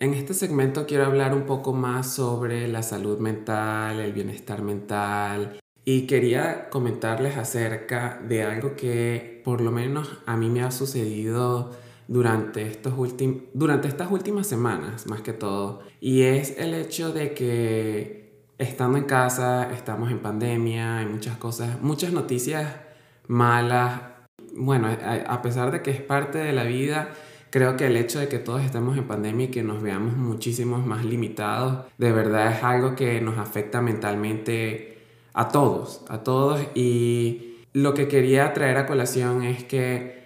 En 0.00 0.14
este 0.14 0.34
segmento 0.34 0.86
quiero 0.86 1.06
hablar 1.06 1.34
un 1.34 1.46
poco 1.46 1.72
más 1.72 2.12
sobre 2.12 2.68
la 2.68 2.82
salud 2.82 3.18
mental, 3.18 3.98
el 3.98 4.12
bienestar 4.12 4.60
mental, 4.62 5.58
y 5.86 6.06
quería 6.06 6.68
comentarles 6.68 7.38
acerca 7.38 8.20
de 8.28 8.42
algo 8.42 8.76
que 8.76 9.37
por 9.48 9.62
lo 9.62 9.72
menos 9.72 10.10
a 10.26 10.36
mí 10.36 10.50
me 10.50 10.62
ha 10.62 10.70
sucedido 10.70 11.70
durante, 12.06 12.66
estos 12.66 12.92
durante 13.54 13.88
estas 13.88 14.10
últimas 14.10 14.46
semanas, 14.46 15.06
más 15.06 15.22
que 15.22 15.32
todo. 15.32 15.80
Y 16.02 16.20
es 16.24 16.58
el 16.58 16.74
hecho 16.74 17.14
de 17.14 17.32
que 17.32 18.42
estando 18.58 18.98
en 18.98 19.04
casa, 19.04 19.72
estamos 19.72 20.10
en 20.10 20.18
pandemia, 20.18 20.98
hay 20.98 21.06
muchas 21.06 21.38
cosas, 21.38 21.80
muchas 21.80 22.12
noticias 22.12 22.74
malas. 23.26 24.02
Bueno, 24.54 24.86
a 25.26 25.40
pesar 25.40 25.70
de 25.70 25.80
que 25.80 25.92
es 25.92 26.02
parte 26.02 26.36
de 26.36 26.52
la 26.52 26.64
vida, 26.64 27.08
creo 27.48 27.78
que 27.78 27.86
el 27.86 27.96
hecho 27.96 28.18
de 28.18 28.28
que 28.28 28.38
todos 28.38 28.62
estemos 28.62 28.98
en 28.98 29.06
pandemia 29.06 29.46
y 29.46 29.50
que 29.50 29.62
nos 29.62 29.80
veamos 29.80 30.14
muchísimos 30.14 30.84
más 30.84 31.06
limitados, 31.06 31.86
de 31.96 32.12
verdad 32.12 32.52
es 32.52 32.62
algo 32.62 32.94
que 32.94 33.22
nos 33.22 33.38
afecta 33.38 33.80
mentalmente 33.80 34.98
a 35.32 35.48
todos, 35.48 36.04
a 36.10 36.22
todos. 36.22 36.60
Y 36.74 37.47
lo 37.82 37.94
que 37.94 38.08
quería 38.08 38.52
traer 38.54 38.76
a 38.76 38.86
colación 38.86 39.44
es 39.44 39.62
que 39.62 40.18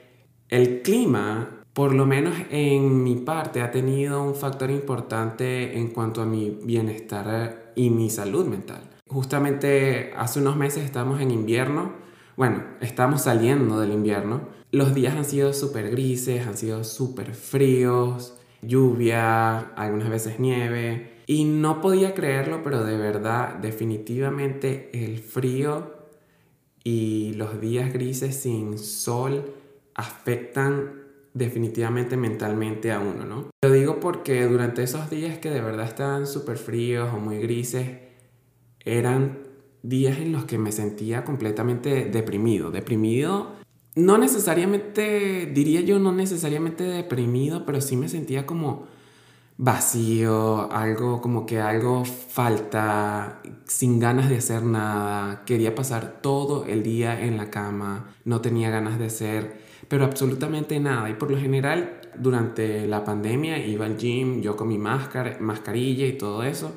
el 0.49 0.81
clima, 0.81 1.65
por 1.75 1.95
lo 1.95 2.07
menos 2.07 2.35
en 2.51 3.05
mi 3.05 3.17
parte, 3.17 3.61
ha 3.61 3.71
tenido 3.71 4.23
un 4.23 4.35
factor 4.35 4.71
importante 4.71 5.77
en 5.77 5.89
cuanto 5.89 6.23
a 6.23 6.27
mi 6.27 6.59
bienestar 6.65 7.73
y 7.77 7.91
mi 7.91 8.09
salud 8.09 8.47
mental. 8.47 8.89
Justamente 9.07 10.13
hace 10.17 10.41
unos 10.41 10.57
meses 10.57 10.85
estamos 10.85 11.21
en 11.21 11.31
invierno, 11.31 11.93
bueno, 12.37 12.65
estamos 12.81 13.21
saliendo 13.23 13.79
del 13.81 13.93
invierno. 13.93 14.49
Los 14.71 14.95
días 14.95 15.15
han 15.15 15.27
sido 15.27 15.53
súper 15.53 15.91
grises, 15.91 16.47
han 16.47 16.57
sido 16.57 16.85
súper 16.85 17.35
fríos, 17.35 18.35
lluvia, 18.63 19.59
algunas 19.59 20.09
veces 20.09 20.41
nieve. 20.41 21.19
Y 21.27 21.45
no 21.45 21.83
podía 21.83 22.15
creerlo, 22.15 22.63
pero 22.65 22.83
de 22.83 22.97
verdad, 22.97 23.57
definitivamente 23.57 24.91
el 24.95 25.19
frío 25.19 26.02
y 26.85 27.35
los 27.35 27.61
días 27.61 27.93
grises 27.93 28.37
sin 28.37 28.79
sol 28.79 29.55
afectan 29.95 31.03
definitivamente 31.35 32.17
mentalmente 32.17 32.93
a 32.93 33.01
uno, 33.01 33.25
¿no? 33.25 33.51
Lo 33.63 33.71
digo 33.71 34.01
porque 34.01 34.47
durante 34.47 34.83
esos 34.83 35.09
días 35.09 35.39
que 35.39 35.51
de 35.51 35.61
verdad 35.61 35.87
estaban 35.87 36.27
súper 36.27 36.59
fríos 36.59 37.13
o 37.13 37.19
muy 37.19 37.39
grises, 37.39 37.89
eran 38.85 39.39
días 39.83 40.19
en 40.19 40.33
los 40.33 40.45
que 40.45 40.59
me 40.59 40.73
sentía 40.73 41.25
completamente 41.25 42.05
deprimido. 42.05 42.71
Deprimido, 42.71 43.53
no 43.95 44.19
necesariamente, 44.19 45.47
diría 45.47 45.81
yo, 45.81 45.99
no 45.99 46.13
necesariamente 46.13 46.85
deprimido, 46.85 47.65
pero 47.65 47.81
sí 47.81 47.97
me 47.97 48.09
sentía 48.09 48.47
como 48.47 48.87
vacío, 49.63 50.73
algo 50.73 51.21
como 51.21 51.47
que 51.47 51.61
algo 51.61 52.05
falta, 52.05 53.41
sin 53.65 54.01
ganas 54.01 54.29
de 54.29 54.39
hacer 54.39 54.65
nada, 54.65 55.45
quería 55.45 55.73
pasar 55.77 56.21
todo 56.21 56.65
el 56.67 56.83
día 56.83 57.21
en 57.25 57.37
la 57.37 57.49
cama, 57.49 58.17
no 58.25 58.41
tenía 58.41 58.71
ganas 58.71 58.99
de 58.99 59.07
hacer, 59.07 59.61
pero 59.87 60.05
absolutamente 60.05 60.81
nada. 60.81 61.09
Y 61.11 61.15
por 61.15 61.31
lo 61.31 61.39
general, 61.39 62.01
durante 62.19 62.89
la 62.89 63.05
pandemia 63.05 63.65
iba 63.65 63.87
al 63.87 63.97
gym, 63.99 64.41
yo 64.43 64.57
con 64.57 64.67
mi 64.67 64.79
máscara, 64.79 65.37
mascarilla 65.39 66.07
y 66.07 66.19
todo 66.19 66.43
eso, 66.43 66.73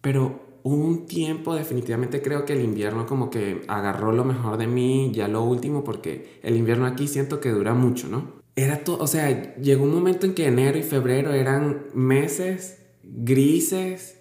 pero 0.00 0.60
un 0.62 1.06
tiempo 1.06 1.56
definitivamente 1.56 2.22
creo 2.22 2.44
que 2.44 2.52
el 2.52 2.62
invierno 2.62 3.04
como 3.06 3.30
que 3.30 3.62
agarró 3.66 4.12
lo 4.12 4.24
mejor 4.24 4.58
de 4.58 4.68
mí, 4.68 5.10
ya 5.12 5.26
lo 5.26 5.42
último, 5.42 5.82
porque 5.82 6.38
el 6.44 6.56
invierno 6.56 6.86
aquí 6.86 7.08
siento 7.08 7.40
que 7.40 7.50
dura 7.50 7.74
mucho, 7.74 8.08
¿no? 8.08 8.39
Era 8.56 8.84
todo, 8.84 8.98
o 8.98 9.06
sea, 9.06 9.54
llegó 9.56 9.84
un 9.84 9.94
momento 9.94 10.26
en 10.26 10.34
que 10.34 10.46
enero 10.46 10.78
y 10.78 10.82
febrero 10.82 11.32
eran 11.32 11.86
meses 11.94 12.78
grises, 13.02 14.18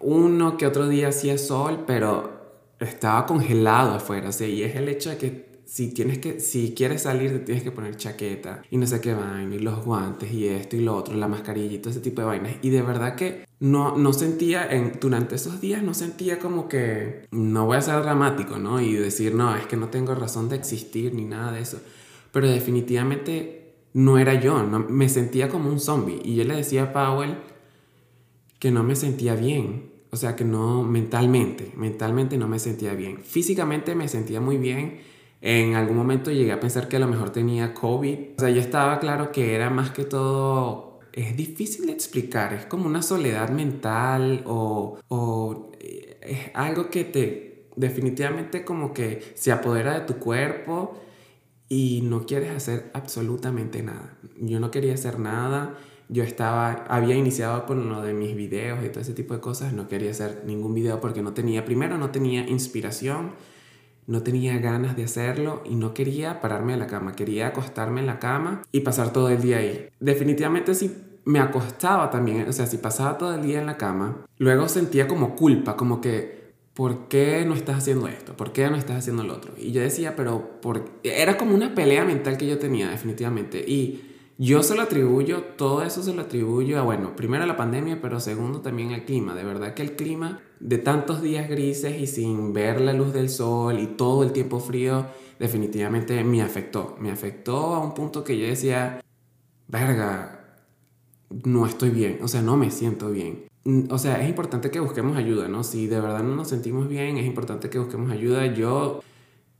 uno 0.00 0.56
que 0.56 0.66
otro 0.66 0.88
día 0.88 1.08
hacía 1.08 1.38
sol, 1.38 1.84
pero 1.86 2.40
estaba 2.80 3.26
congelado 3.26 3.94
afuera, 3.94 4.30
o 4.30 4.32
sea, 4.32 4.48
y 4.48 4.62
es 4.62 4.74
el 4.76 4.88
hecho 4.88 5.10
de 5.10 5.16
que 5.18 5.50
si 5.70 5.94
tienes 5.94 6.18
que, 6.18 6.40
si 6.40 6.74
quieres 6.74 7.02
salir, 7.02 7.30
te 7.30 7.38
tienes 7.38 7.62
que 7.62 7.70
poner 7.70 7.94
chaqueta 7.96 8.62
y 8.70 8.76
no 8.76 8.88
sé 8.88 9.00
qué 9.00 9.14
vaina, 9.14 9.54
y 9.54 9.60
los 9.60 9.84
guantes 9.84 10.32
y 10.32 10.48
esto 10.48 10.74
y 10.74 10.80
lo 10.80 10.96
otro, 10.96 11.14
la 11.14 11.28
mascarilla 11.28 11.76
y 11.76 11.78
todo 11.78 11.90
ese 11.92 12.00
tipo 12.00 12.22
de 12.22 12.26
vainas. 12.26 12.54
Y 12.60 12.70
de 12.70 12.82
verdad 12.82 13.14
que 13.14 13.46
no, 13.60 13.96
no 13.96 14.12
sentía, 14.12 14.66
en, 14.68 14.98
durante 15.00 15.36
esos 15.36 15.60
días 15.60 15.84
no 15.84 15.94
sentía 15.94 16.40
como 16.40 16.68
que, 16.68 17.28
no 17.30 17.66
voy 17.66 17.76
a 17.76 17.82
ser 17.82 18.02
dramático, 18.02 18.58
¿no? 18.58 18.80
Y 18.80 18.94
decir, 18.94 19.32
no, 19.36 19.54
es 19.54 19.66
que 19.66 19.76
no 19.76 19.90
tengo 19.90 20.12
razón 20.16 20.48
de 20.48 20.56
existir 20.56 21.14
ni 21.14 21.24
nada 21.24 21.52
de 21.52 21.60
eso. 21.60 21.80
Pero 22.32 22.48
definitivamente 22.48 23.74
no 23.92 24.18
era 24.18 24.34
yo, 24.34 24.62
no, 24.62 24.78
me 24.78 25.08
sentía 25.08 25.48
como 25.48 25.70
un 25.70 25.80
zombie. 25.80 26.20
Y 26.24 26.36
yo 26.36 26.44
le 26.44 26.56
decía 26.56 26.84
a 26.84 26.92
Powell 26.92 27.36
que 28.58 28.70
no 28.70 28.82
me 28.82 28.96
sentía 28.96 29.34
bien. 29.34 29.90
O 30.12 30.16
sea, 30.16 30.34
que 30.34 30.44
no 30.44 30.82
mentalmente, 30.82 31.72
mentalmente 31.76 32.36
no 32.36 32.48
me 32.48 32.58
sentía 32.58 32.94
bien. 32.94 33.18
Físicamente 33.22 33.94
me 33.94 34.08
sentía 34.08 34.40
muy 34.40 34.56
bien 34.56 34.98
en 35.42 35.74
algún 35.74 35.96
momento 35.96 36.30
llegué 36.30 36.52
a 36.52 36.60
pensar 36.60 36.88
que 36.88 36.96
a 36.96 37.00
lo 37.00 37.08
mejor 37.08 37.30
tenía 37.30 37.72
COVID. 37.72 38.18
O 38.36 38.40
sea, 38.40 38.50
yo 38.50 38.60
estaba 38.60 38.98
claro 39.00 39.32
que 39.32 39.54
era 39.54 39.70
más 39.70 39.90
que 39.90 40.04
todo... 40.04 41.00
Es 41.12 41.36
difícil 41.36 41.86
de 41.86 41.92
explicar, 41.92 42.52
es 42.52 42.66
como 42.66 42.86
una 42.86 43.02
soledad 43.02 43.50
mental 43.50 44.44
o, 44.46 44.98
o 45.08 45.72
eh, 45.80 46.18
es 46.22 46.38
algo 46.54 46.88
que 46.88 47.02
te 47.02 47.66
definitivamente 47.74 48.64
como 48.64 48.94
que 48.94 49.32
se 49.34 49.50
apodera 49.50 49.98
de 49.98 50.06
tu 50.06 50.18
cuerpo 50.18 51.00
y 51.70 52.02
no 52.02 52.26
quieres 52.26 52.50
hacer 52.50 52.90
absolutamente 52.92 53.82
nada. 53.82 54.18
Yo 54.38 54.60
no 54.60 54.70
quería 54.70 54.92
hacer 54.92 55.18
nada. 55.18 55.76
Yo 56.10 56.22
estaba, 56.22 56.84
había 56.88 57.14
iniciado 57.14 57.64
con 57.64 57.78
uno 57.78 58.02
de 58.02 58.12
mis 58.12 58.36
videos 58.36 58.84
y 58.84 58.90
todo 58.90 59.00
ese 59.00 59.14
tipo 59.14 59.32
de 59.32 59.40
cosas. 59.40 59.72
No 59.72 59.88
quería 59.88 60.10
hacer 60.10 60.42
ningún 60.44 60.74
video 60.74 61.00
porque 61.00 61.22
no 61.22 61.32
tenía, 61.32 61.64
primero 61.64 61.96
no 61.96 62.10
tenía 62.10 62.46
inspiración 62.46 63.32
no 64.10 64.24
tenía 64.24 64.58
ganas 64.58 64.96
de 64.96 65.04
hacerlo 65.04 65.62
y 65.64 65.76
no 65.76 65.94
quería 65.94 66.40
pararme 66.40 66.74
a 66.74 66.76
la 66.76 66.88
cama, 66.88 67.14
quería 67.14 67.46
acostarme 67.46 68.00
en 68.00 68.08
la 68.08 68.18
cama 68.18 68.62
y 68.72 68.80
pasar 68.80 69.12
todo 69.12 69.28
el 69.28 69.40
día 69.40 69.58
ahí. 69.58 69.88
Definitivamente 70.00 70.74
si 70.74 70.92
me 71.24 71.38
acostaba 71.38 72.10
también, 72.10 72.48
o 72.48 72.52
sea, 72.52 72.66
si 72.66 72.78
pasaba 72.78 73.18
todo 73.18 73.34
el 73.34 73.42
día 73.42 73.60
en 73.60 73.66
la 73.66 73.76
cama, 73.76 74.26
luego 74.38 74.68
sentía 74.68 75.06
como 75.06 75.36
culpa, 75.36 75.76
como 75.76 76.00
que, 76.00 76.39
¿por 76.80 77.08
qué 77.08 77.44
no 77.46 77.54
estás 77.54 77.76
haciendo 77.76 78.08
esto? 78.08 78.34
¿Por 78.34 78.54
qué 78.54 78.70
no 78.70 78.76
estás 78.76 78.96
haciendo 78.96 79.22
lo 79.22 79.34
otro? 79.34 79.52
Y 79.58 79.70
yo 79.70 79.82
decía, 79.82 80.16
pero 80.16 80.62
por... 80.62 80.88
era 81.02 81.36
como 81.36 81.54
una 81.54 81.74
pelea 81.74 82.06
mental 82.06 82.38
que 82.38 82.46
yo 82.46 82.58
tenía 82.58 82.88
definitivamente 82.88 83.62
y 83.68 84.00
yo 84.38 84.62
se 84.62 84.74
lo 84.74 84.80
atribuyo, 84.80 85.42
todo 85.58 85.82
eso 85.82 86.02
se 86.02 86.14
lo 86.14 86.22
atribuyo 86.22 86.78
a, 86.78 86.82
bueno, 86.82 87.14
primero 87.16 87.44
a 87.44 87.46
la 87.46 87.58
pandemia, 87.58 88.00
pero 88.00 88.18
segundo 88.18 88.62
también 88.62 88.92
al 88.92 89.04
clima. 89.04 89.34
De 89.34 89.44
verdad 89.44 89.74
que 89.74 89.82
el 89.82 89.94
clima 89.94 90.40
de 90.58 90.78
tantos 90.78 91.20
días 91.20 91.50
grises 91.50 92.00
y 92.00 92.06
sin 92.06 92.54
ver 92.54 92.80
la 92.80 92.94
luz 92.94 93.12
del 93.12 93.28
sol 93.28 93.78
y 93.78 93.86
todo 93.86 94.22
el 94.22 94.32
tiempo 94.32 94.58
frío, 94.58 95.04
definitivamente 95.38 96.24
me 96.24 96.40
afectó. 96.40 96.96
Me 96.98 97.10
afectó 97.10 97.74
a 97.74 97.80
un 97.80 97.92
punto 97.92 98.24
que 98.24 98.38
yo 98.38 98.46
decía, 98.46 99.04
verga, 99.68 100.56
no 101.44 101.66
estoy 101.66 101.90
bien, 101.90 102.20
o 102.22 102.28
sea, 102.28 102.40
no 102.40 102.56
me 102.56 102.70
siento 102.70 103.10
bien. 103.10 103.49
O 103.90 103.98
sea, 103.98 104.22
es 104.22 104.28
importante 104.28 104.70
que 104.70 104.80
busquemos 104.80 105.16
ayuda, 105.16 105.46
¿no? 105.48 105.62
Si 105.64 105.86
de 105.86 106.00
verdad 106.00 106.22
no 106.22 106.34
nos 106.34 106.48
sentimos 106.48 106.88
bien, 106.88 107.18
es 107.18 107.26
importante 107.26 107.68
que 107.68 107.78
busquemos 107.78 108.10
ayuda. 108.10 108.46
Yo 108.46 109.02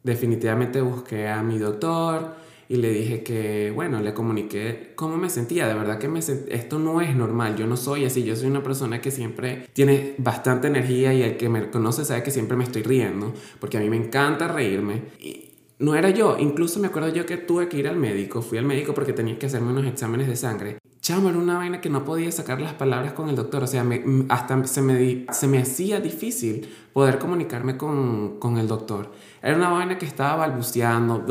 definitivamente 0.02 0.80
busqué 0.80 1.28
a 1.28 1.42
mi 1.42 1.58
doctor 1.58 2.34
y 2.70 2.76
le 2.76 2.92
dije 2.92 3.22
que, 3.22 3.72
bueno, 3.74 4.00
le 4.00 4.14
comuniqué 4.14 4.92
cómo 4.94 5.16
me 5.16 5.28
sentía. 5.28 5.66
De 5.66 5.74
verdad 5.74 5.98
que 5.98 6.08
me 6.08 6.20
esto 6.20 6.78
no 6.78 7.00
es 7.00 7.14
normal. 7.14 7.56
Yo 7.56 7.66
no 7.66 7.76
soy 7.76 8.04
así. 8.04 8.24
Yo 8.24 8.36
soy 8.36 8.46
una 8.46 8.62
persona 8.62 9.00
que 9.00 9.10
siempre 9.10 9.66
tiene 9.72 10.14
bastante 10.18 10.68
energía 10.68 11.12
y 11.12 11.22
el 11.22 11.36
que 11.36 11.48
me 11.48 11.68
conoce 11.68 12.04
sabe 12.04 12.22
que 12.22 12.30
siempre 12.30 12.56
me 12.56 12.64
estoy 12.64 12.82
riendo, 12.82 13.34
porque 13.58 13.76
a 13.76 13.80
mí 13.80 13.90
me 13.90 13.96
encanta 13.96 14.48
reírme. 14.48 15.02
Y 15.18 15.50
no 15.78 15.94
era 15.94 16.10
yo. 16.10 16.36
Incluso 16.38 16.80
me 16.80 16.86
acuerdo 16.86 17.08
yo 17.08 17.26
que 17.26 17.36
tuve 17.36 17.68
que 17.68 17.76
ir 17.76 17.88
al 17.88 17.96
médico. 17.96 18.40
Fui 18.40 18.56
al 18.56 18.64
médico 18.64 18.94
porque 18.94 19.12
tenía 19.12 19.38
que 19.38 19.46
hacerme 19.46 19.72
unos 19.72 19.86
exámenes 19.86 20.28
de 20.28 20.36
sangre. 20.36 20.79
Chamo, 21.02 21.30
era 21.30 21.38
una 21.38 21.56
vaina 21.56 21.80
que 21.80 21.88
no 21.88 22.04
podía 22.04 22.30
sacar 22.30 22.60
las 22.60 22.74
palabras 22.74 23.14
con 23.14 23.30
el 23.30 23.36
doctor. 23.36 23.62
O 23.62 23.66
sea, 23.66 23.86
hasta 24.28 24.66
se 24.66 24.82
me, 24.82 25.26
se 25.32 25.46
me 25.48 25.58
hacía 25.58 25.98
difícil 26.00 26.68
poder 26.92 27.18
comunicarme 27.18 27.78
con, 27.78 28.38
con 28.38 28.58
el 28.58 28.68
doctor. 28.68 29.10
Era 29.42 29.56
una 29.56 29.70
vaina 29.70 29.96
que 29.96 30.04
estaba 30.04 30.36
balbuceando. 30.36 31.24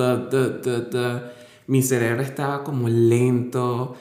Mi 1.67 1.83
cerebro 1.83 2.23
estaba 2.23 2.63
como 2.63 2.89
lento. 2.89 3.95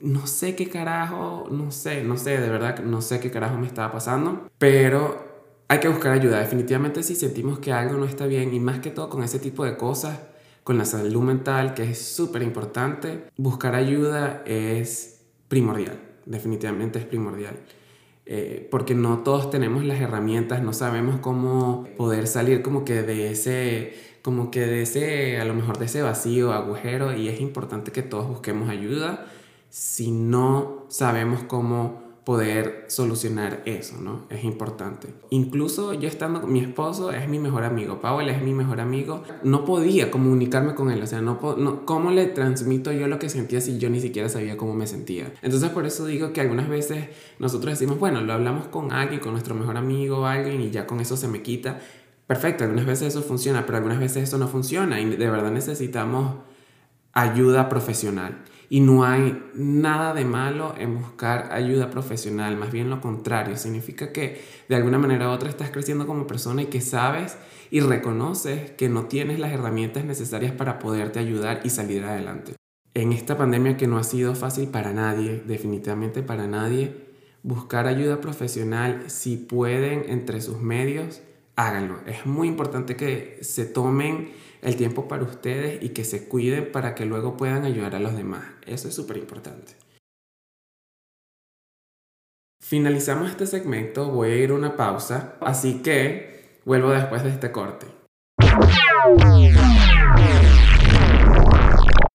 No 0.00 0.26
sé 0.26 0.56
qué 0.56 0.68
carajo, 0.68 1.46
no 1.48 1.70
sé, 1.70 2.02
no 2.02 2.16
sé, 2.16 2.40
de 2.40 2.48
verdad, 2.48 2.80
no 2.80 3.02
sé 3.02 3.20
qué 3.20 3.30
carajo 3.30 3.56
me 3.56 3.68
estaba 3.68 3.92
pasando. 3.92 4.48
Pero 4.58 5.32
hay 5.68 5.78
que 5.78 5.88
buscar 5.88 6.12
ayuda. 6.12 6.40
Definitivamente 6.40 7.04
si 7.04 7.14
sentimos 7.14 7.60
que 7.60 7.72
algo 7.72 7.96
no 7.98 8.04
está 8.04 8.26
bien 8.26 8.52
y 8.52 8.58
más 8.58 8.80
que 8.80 8.90
todo 8.90 9.08
con 9.08 9.22
ese 9.22 9.38
tipo 9.38 9.64
de 9.64 9.76
cosas, 9.76 10.18
con 10.64 10.78
la 10.78 10.84
salud 10.84 11.22
mental, 11.22 11.74
que 11.74 11.84
es 11.84 11.98
súper 11.98 12.42
importante, 12.42 13.24
buscar 13.36 13.74
ayuda 13.74 14.42
es 14.46 15.22
primordial. 15.48 16.00
Definitivamente 16.26 16.98
es 16.98 17.04
primordial. 17.04 17.56
Eh, 18.24 18.68
porque 18.70 18.94
no 18.94 19.18
todos 19.18 19.50
tenemos 19.50 19.84
las 19.84 20.00
herramientas, 20.00 20.62
no 20.62 20.72
sabemos 20.72 21.18
cómo 21.20 21.88
poder 21.96 22.28
salir 22.28 22.62
como 22.62 22.84
que 22.84 23.02
de 23.02 23.32
ese, 23.32 23.94
como 24.22 24.50
que 24.52 24.60
de 24.60 24.82
ese, 24.82 25.40
a 25.40 25.44
lo 25.44 25.54
mejor 25.54 25.78
de 25.78 25.86
ese 25.86 26.02
vacío, 26.02 26.52
agujero, 26.52 27.16
y 27.16 27.28
es 27.28 27.40
importante 27.40 27.90
que 27.90 28.02
todos 28.02 28.28
busquemos 28.28 28.68
ayuda 28.68 29.26
si 29.72 30.12
no 30.12 30.84
sabemos 30.88 31.42
cómo 31.44 32.11
poder 32.24 32.84
solucionar 32.86 33.62
eso, 33.64 34.00
¿no? 34.00 34.26
Es 34.30 34.44
importante. 34.44 35.08
Incluso 35.30 35.92
yo 35.92 36.06
estando 36.06 36.46
mi 36.46 36.60
esposo, 36.60 37.10
es 37.10 37.28
mi 37.28 37.40
mejor 37.40 37.64
amigo, 37.64 38.00
Paul 38.00 38.28
es 38.28 38.40
mi 38.42 38.54
mejor 38.54 38.80
amigo, 38.80 39.24
no 39.42 39.64
podía 39.64 40.10
comunicarme 40.10 40.74
con 40.76 40.90
él, 40.92 41.02
o 41.02 41.06
sea, 41.06 41.20
no, 41.20 41.40
no, 41.58 41.84
¿cómo 41.84 42.12
le 42.12 42.26
transmito 42.26 42.92
yo 42.92 43.08
lo 43.08 43.18
que 43.18 43.28
sentía 43.28 43.60
si 43.60 43.78
yo 43.78 43.90
ni 43.90 44.00
siquiera 44.00 44.28
sabía 44.28 44.56
cómo 44.56 44.74
me 44.74 44.86
sentía? 44.86 45.32
Entonces 45.42 45.70
por 45.70 45.84
eso 45.84 46.06
digo 46.06 46.32
que 46.32 46.40
algunas 46.40 46.68
veces 46.68 47.08
nosotros 47.40 47.72
decimos, 47.72 47.98
bueno, 47.98 48.20
lo 48.20 48.32
hablamos 48.32 48.68
con 48.68 48.92
alguien, 48.92 49.20
con 49.20 49.32
nuestro 49.32 49.56
mejor 49.56 49.76
amigo 49.76 50.26
alguien 50.26 50.60
y 50.60 50.70
ya 50.70 50.86
con 50.86 51.00
eso 51.00 51.16
se 51.16 51.26
me 51.26 51.42
quita. 51.42 51.80
Perfecto, 52.28 52.62
algunas 52.62 52.86
veces 52.86 53.08
eso 53.08 53.22
funciona, 53.22 53.66
pero 53.66 53.78
algunas 53.78 53.98
veces 53.98 54.22
eso 54.22 54.38
no 54.38 54.46
funciona 54.46 55.00
y 55.00 55.16
de 55.16 55.28
verdad 55.28 55.50
necesitamos 55.50 56.36
ayuda 57.12 57.68
profesional. 57.68 58.42
Y 58.68 58.80
no 58.80 59.04
hay 59.04 59.42
nada 59.54 60.14
de 60.14 60.24
malo 60.24 60.74
en 60.78 60.98
buscar 60.98 61.52
ayuda 61.52 61.90
profesional, 61.90 62.56
más 62.56 62.72
bien 62.72 62.88
lo 62.88 63.02
contrario, 63.02 63.58
significa 63.58 64.12
que 64.12 64.42
de 64.66 64.76
alguna 64.76 64.98
manera 64.98 65.28
u 65.28 65.32
otra 65.32 65.50
estás 65.50 65.70
creciendo 65.70 66.06
como 66.06 66.26
persona 66.26 66.62
y 66.62 66.66
que 66.66 66.80
sabes 66.80 67.36
y 67.70 67.80
reconoces 67.80 68.70
que 68.70 68.88
no 68.88 69.04
tienes 69.04 69.38
las 69.38 69.52
herramientas 69.52 70.06
necesarias 70.06 70.52
para 70.52 70.78
poderte 70.78 71.18
ayudar 71.18 71.60
y 71.64 71.70
salir 71.70 72.02
adelante. 72.04 72.54
En 72.94 73.12
esta 73.12 73.36
pandemia 73.36 73.76
que 73.76 73.86
no 73.86 73.98
ha 73.98 74.04
sido 74.04 74.34
fácil 74.34 74.68
para 74.68 74.94
nadie, 74.94 75.42
definitivamente 75.46 76.22
para 76.22 76.46
nadie, 76.46 77.12
buscar 77.42 77.86
ayuda 77.86 78.20
profesional, 78.20 79.04
si 79.08 79.36
pueden 79.36 80.04
entre 80.08 80.40
sus 80.40 80.60
medios, 80.60 81.20
háganlo. 81.56 82.00
Es 82.06 82.26
muy 82.26 82.48
importante 82.48 82.96
que 82.96 83.38
se 83.42 83.64
tomen 83.64 84.32
el 84.62 84.76
tiempo 84.76 85.08
para 85.08 85.24
ustedes 85.24 85.82
y 85.82 85.90
que 85.90 86.04
se 86.04 86.28
cuiden 86.28 86.70
para 86.72 86.94
que 86.94 87.04
luego 87.04 87.36
puedan 87.36 87.64
ayudar 87.64 87.94
a 87.96 88.00
los 88.00 88.16
demás. 88.16 88.44
Eso 88.64 88.88
es 88.88 88.94
súper 88.94 89.18
importante. 89.18 89.74
Finalizamos 92.62 93.28
este 93.28 93.46
segmento, 93.46 94.08
voy 94.08 94.30
a 94.30 94.36
ir 94.36 94.50
a 94.50 94.54
una 94.54 94.76
pausa, 94.76 95.34
así 95.40 95.82
que 95.82 96.60
vuelvo 96.64 96.90
después 96.90 97.24
de 97.24 97.30
este 97.30 97.50
corte. 97.50 97.86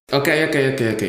Ok, 0.10 0.30
ok, 0.48 0.56
ok, 0.72 0.82
ok. 0.94 1.04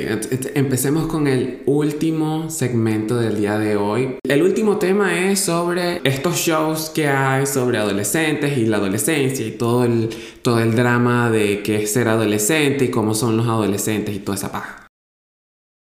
Empecemos 0.56 1.06
con 1.06 1.28
el 1.28 1.62
último 1.66 2.50
segmento 2.50 3.16
del 3.16 3.36
día 3.36 3.56
de 3.56 3.76
hoy. 3.76 4.16
El 4.28 4.42
último 4.42 4.78
tema 4.78 5.30
es 5.30 5.38
sobre 5.38 6.00
estos 6.02 6.34
shows 6.34 6.90
que 6.90 7.06
hay 7.06 7.46
sobre 7.46 7.78
adolescentes 7.78 8.58
y 8.58 8.66
la 8.66 8.78
adolescencia 8.78 9.46
y 9.46 9.52
todo 9.52 9.84
el, 9.84 10.08
todo 10.42 10.58
el 10.58 10.74
drama 10.74 11.30
de 11.30 11.62
qué 11.62 11.84
es 11.84 11.92
ser 11.92 12.08
adolescente 12.08 12.86
y 12.86 12.90
cómo 12.90 13.14
son 13.14 13.36
los 13.36 13.46
adolescentes 13.46 14.16
y 14.16 14.18
toda 14.18 14.36
esa 14.36 14.50
paja. 14.50 14.88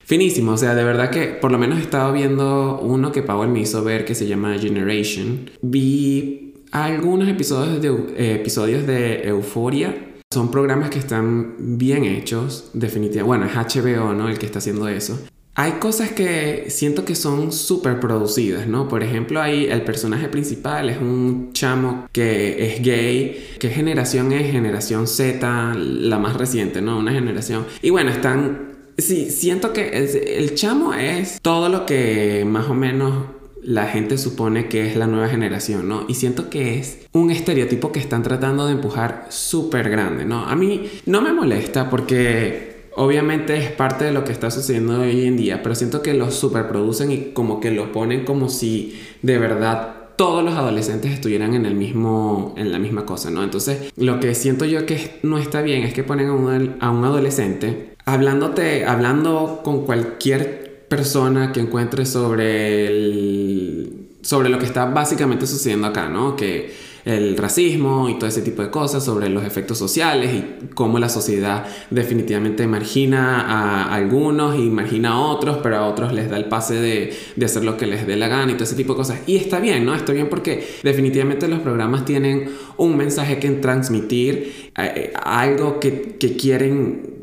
Finísimo, 0.04 0.54
o 0.54 0.58
sea, 0.58 0.74
de 0.74 0.84
verdad 0.84 1.12
que 1.12 1.28
por 1.28 1.52
lo 1.52 1.60
menos 1.60 1.78
he 1.78 1.84
estado 1.84 2.12
viendo 2.12 2.80
uno 2.80 3.12
que 3.12 3.22
Powell 3.22 3.52
me 3.52 3.60
hizo 3.60 3.84
ver 3.84 4.06
que 4.06 4.16
se 4.16 4.26
llama 4.26 4.58
Generation. 4.58 5.52
Vi 5.62 6.56
algunos 6.72 7.30
episodios 7.30 7.80
de, 7.84 7.90
eh, 8.18 8.34
episodios 8.34 8.88
de 8.88 9.28
Euforia 9.28 10.15
son 10.32 10.52
programas 10.52 10.90
que 10.90 11.00
están 11.00 11.78
bien 11.78 12.04
hechos, 12.04 12.70
definitivamente. 12.74 13.24
Bueno, 13.24 13.46
es 13.46 13.56
HBO, 13.56 14.14
¿no? 14.14 14.28
El 14.28 14.38
que 14.38 14.46
está 14.46 14.60
haciendo 14.60 14.88
eso. 14.88 15.20
Hay 15.58 15.74
cosas 15.74 16.12
que 16.12 16.66
siento 16.68 17.06
que 17.06 17.16
son 17.16 17.54
súper 17.54 18.02
producidas, 18.02 18.68
¿no? 18.68 18.90
Por 18.90 19.04
ejemplo, 19.04 19.42
ahí 19.42 19.68
el 19.68 19.84
personaje 19.84 20.28
principal 20.28 20.90
es 20.90 20.98
un 20.98 21.54
chamo 21.54 22.10
que 22.12 22.66
es 22.68 22.84
gay. 22.84 23.56
¿Qué 23.58 23.70
generación 23.70 24.34
es? 24.34 24.52
Generación 24.52 25.08
Z, 25.08 25.74
la 25.76 26.20
más 26.20 26.36
reciente, 26.36 26.82
¿no? 26.82 26.98
Una 26.98 27.14
generación. 27.14 27.66
Y 27.82 27.90
bueno, 27.90 28.12
están... 28.12 28.76
Sí, 28.98 29.30
siento 29.30 29.72
que 29.72 29.90
el 30.38 30.56
chamo 30.56 30.94
es 30.94 31.40
todo 31.42 31.70
lo 31.70 31.86
que 31.86 32.46
más 32.46 32.68
o 32.70 32.74
menos 32.74 33.26
la 33.66 33.88
gente 33.88 34.18
supone 34.20 34.70
que 34.70 34.88
es 34.88 34.96
la 34.96 35.08
nueva 35.08 35.28
generación, 35.28 35.90
¿no? 35.90 36.06
Y 36.08 36.14
siento 36.14 36.50
que 36.52 36.78
es 36.78 37.00
un 37.14 37.32
estereotipo 37.32 37.92
que 37.92 38.00
están 38.00 38.22
tratando 38.22 38.68
de 38.68 38.74
empujar 38.74 39.26
súper 39.30 39.90
grande, 39.90 40.24
¿no? 40.24 40.46
A 40.46 40.56
mí 40.56 40.88
no 41.08 41.22
me 41.22 41.34
molesta 41.34 41.90
porque 41.90 42.90
obviamente 42.96 43.58
es 43.58 43.72
parte 43.72 44.06
de 44.06 44.12
lo 44.12 44.24
que 44.24 44.32
está 44.32 44.52
sucediendo 44.52 45.02
hoy 45.02 45.26
en 45.26 45.36
día, 45.36 45.64
pero 45.64 45.74
siento 45.74 46.04
que 46.04 46.14
lo 46.14 46.30
superproducen 46.30 47.12
y 47.12 47.18
como 47.34 47.60
que 47.60 47.72
lo 47.72 47.92
ponen 47.92 48.24
como 48.24 48.50
si 48.50 49.02
de 49.24 49.40
verdad 49.40 49.96
todos 50.16 50.44
los 50.44 50.54
adolescentes 50.54 51.12
estuvieran 51.12 51.56
en 51.56 51.66
el 51.66 51.74
mismo 51.74 52.54
en 52.58 52.72
la 52.72 52.78
misma 52.78 53.06
cosa, 53.06 53.32
¿no? 53.32 53.44
Entonces, 53.44 53.92
lo 53.98 54.20
que 54.20 54.36
siento 54.36 54.66
yo 54.66 54.86
que 54.86 55.20
no 55.24 55.40
está 55.40 55.62
bien 55.62 55.84
es 55.84 55.94
que 55.94 56.04
ponen 56.04 56.28
a 56.28 56.34
un, 56.34 56.76
a 56.80 56.92
un 56.92 57.04
adolescente 57.04 57.96
hablándote 58.06 58.86
hablando 58.86 59.62
con 59.64 59.86
cualquier 59.86 60.65
persona 60.88 61.52
que 61.52 61.60
encuentre 61.60 62.06
sobre 62.06 62.88
el, 62.88 64.08
sobre 64.22 64.50
lo 64.50 64.60
que 64.60 64.66
está 64.66 64.86
básicamente 64.86 65.48
sucediendo 65.48 65.88
acá, 65.88 66.10
¿no? 66.10 66.36
Que 66.36 66.74
el 67.06 67.38
racismo 67.38 68.10
y 68.10 68.16
todo 68.16 68.28
ese 68.28 68.42
tipo 68.42 68.64
de 68.64 68.72
cosas, 68.72 69.06
sobre 69.06 69.30
los 69.30 69.46
efectos 69.46 69.78
sociales 69.78 70.32
y 70.34 70.74
cómo 70.74 70.98
la 70.98 71.08
sociedad 71.08 71.66
definitivamente 71.92 72.66
margina 72.66 73.42
a 73.42 73.94
algunos 73.94 74.58
y 74.58 74.64
margina 74.64 75.12
a 75.12 75.20
otros, 75.20 75.60
pero 75.62 75.78
a 75.78 75.86
otros 75.86 76.12
les 76.14 76.32
da 76.32 76.38
el 76.38 76.46
pase 76.46 76.74
de, 76.74 77.16
de, 77.36 77.46
hacer 77.46 77.64
lo 77.64 77.78
que 77.78 77.86
les 77.86 78.08
dé 78.08 78.16
la 78.16 78.28
gana 78.28 78.52
y 78.52 78.56
todo 78.56 78.64
ese 78.64 78.76
tipo 78.76 78.94
de 78.94 78.98
cosas. 78.98 79.20
Y 79.28 79.36
está 79.36 79.60
bien, 79.60 79.86
¿no? 79.86 79.94
Está 79.94 80.14
bien 80.14 80.30
porque 80.30 80.68
definitivamente 80.82 81.48
los 81.48 81.60
programas 81.60 82.06
tienen 82.06 82.50
un 82.78 82.98
mensaje 82.98 83.38
que 83.38 83.52
transmitir, 83.52 84.72
eh, 84.76 84.94
eh, 84.96 85.14
algo 85.24 85.80
que, 85.80 86.18
que 86.20 86.36
quieren 86.36 87.15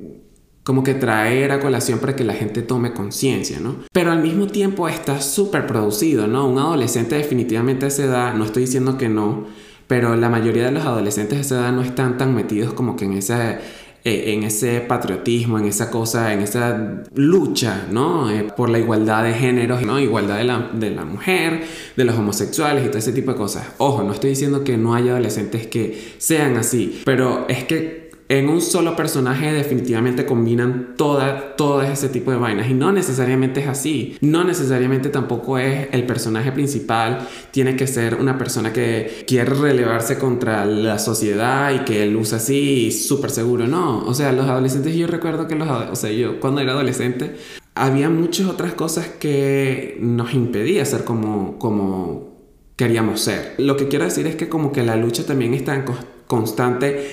como 0.65 0.85
que 0.85 0.95
traer 0.95 1.51
a 1.53 1.61
colación 1.61 1.99
para 1.99 2.15
que 2.15 2.25
la 2.25 2.35
gente 2.35 2.63
tome 2.63 2.93
conciencia, 2.93 3.59
¿no? 3.59 3.77
Pero 3.93 4.13
al 4.13 4.23
mismo 4.23 4.47
tiempo 4.47 4.89
está 4.89 5.21
súper 5.21 5.67
producido, 5.67 6.27
¿no? 6.27 6.47
Un 6.47 6.59
adolescente 6.59 7.17
definitivamente 7.17 7.87
a 7.87 7.89
esa 7.89 8.05
edad, 8.05 8.35
no 8.35 8.45
estoy 8.45 8.63
diciendo 8.63 8.97
que 8.97 9.09
no, 9.09 9.47
pero 9.89 10.17
la 10.17 10.29
mayoría 10.29 10.65
de 10.65 10.73
los 10.73 10.85
adolescentes 10.85 11.39
a 11.39 11.41
esa 11.41 11.55
edad 11.57 11.73
no 11.73 11.83
están 11.83 12.17
tan 12.17 12.35
metidos 12.35 12.75
como 12.75 12.95
que 12.97 13.07
en 13.07 13.15
ese, 13.15 13.59
eh, 14.05 14.33
en 14.33 14.45
ese 14.45 14.81
patriotismo, 14.81 15.59
en 15.59 15.65
esa 15.65 15.91
cosa, 15.91 16.33
en 16.33 16.41
esa 16.41 17.03
lucha, 17.15 17.89
¿no? 17.91 18.31
Eh, 18.31 18.47
por 18.57 18.71
la 18.71 18.79
igualdad 18.79 19.25
de 19.25 19.35
géneros, 19.35 19.83
¿no? 19.83 19.99
Igualdad 19.99 20.39
de 20.39 20.45
la, 20.45 20.71
de 20.73 20.91
la 20.91 21.05
mujer, 21.05 21.65
de 21.97 22.05
los 22.05 22.17
homosexuales 22.17 22.85
y 22.85 22.89
todo 22.89 22.99
ese 22.99 23.13
tipo 23.13 23.33
de 23.33 23.37
cosas. 23.37 23.67
Ojo, 23.79 24.05
no 24.05 24.13
estoy 24.13 24.31
diciendo 24.31 24.63
que 24.63 24.77
no 24.77 24.95
haya 24.95 25.11
adolescentes 25.11 25.67
que 25.67 26.15
sean 26.19 26.57
así, 26.57 27.03
pero 27.05 27.47
es 27.49 27.65
que 27.65 28.02
en 28.39 28.49
un 28.49 28.63
solo 28.63 28.97
personaje 28.97 29.53
definitivamente 29.53 30.25
combinan 30.25 30.95
toda, 30.97 31.55
todo 31.55 31.83
ese 31.83 32.09
tipo 32.09 32.31
de 32.31 32.39
vainas 32.39 32.71
y 32.71 32.73
no 32.73 32.91
necesariamente 32.91 33.61
es 33.61 33.69
así. 33.69 34.17
No 34.23 34.43
necesariamente 34.43 35.11
tampoco 35.11 35.59
es 35.59 35.89
el 35.93 36.07
personaje 36.07 36.51
principal, 36.51 37.29
tiene 37.51 37.77
que 37.77 37.87
ser 37.87 38.15
una 38.15 38.39
persona 38.39 38.73
que 38.73 39.25
quiere 39.27 39.53
relevarse 39.53 40.19
contra 40.19 40.65
la 40.65 40.99
sociedad 40.99 41.75
y 41.75 41.81
que 41.81 42.05
él 42.05 42.17
usa 42.17 42.39
así 42.39 42.91
súper 42.91 43.31
seguro. 43.31 43.67
No, 43.67 44.03
o 44.07 44.15
sea, 44.15 44.33
los 44.33 44.49
adolescentes, 44.49 44.97
yo 44.97 45.07
recuerdo 45.07 45.47
que 45.47 45.55
los, 45.55 45.69
o 45.69 45.95
sea, 45.95 46.11
yo 46.11 46.41
cuando 46.41 46.63
era 46.63 46.73
adolescente 46.73 47.37
había 47.75 48.09
muchas 48.09 48.49
otras 48.49 48.73
cosas 48.73 49.09
que 49.09 49.99
nos 50.01 50.33
impedía 50.33 50.87
ser 50.87 51.05
como, 51.05 51.59
como 51.59 52.33
queríamos 52.77 53.21
ser. 53.21 53.57
Lo 53.59 53.77
que 53.77 53.89
quiero 53.89 54.07
decir 54.07 54.27
es 54.27 54.37
que 54.37 54.49
como 54.49 54.73
que 54.73 54.83
la 54.83 54.97
lucha 54.97 55.27
también 55.27 55.53
está 55.53 55.75
en 55.75 55.83
constante 55.83 56.12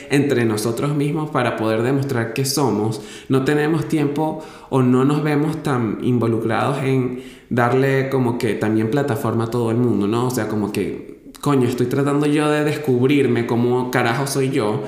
entre 0.10 0.45
nosotros 0.45 0.95
mismos 0.95 1.29
para 1.29 1.58
poder 1.58 1.84
demostrar 1.84 2.34
que 2.34 2.45
somos. 2.45 3.01
No 3.27 3.43
tenemos 3.43 3.88
tiempo 3.88 4.43
o 4.69 4.82
no 4.82 5.05
nos 5.05 5.23
vemos 5.23 5.62
tan 5.63 5.97
involucrados 6.01 6.84
en 6.84 7.23
darle 7.49 8.10
como 8.10 8.38
que 8.38 8.53
también 8.53 8.91
plataforma 8.91 9.45
a 9.45 9.51
todo 9.51 9.71
el 9.71 9.77
mundo, 9.77 10.08
¿no? 10.08 10.27
O 10.27 10.32
sea, 10.32 10.47
como 10.47 10.71
que, 10.71 11.21
coño, 11.41 11.67
estoy 11.67 11.88
tratando 11.88 12.25
yo 12.25 12.49
de 12.49 12.63
descubrirme 12.63 13.45
cómo 13.45 13.91
carajo 13.91 14.27
soy 14.27 14.49
yo 14.49 14.84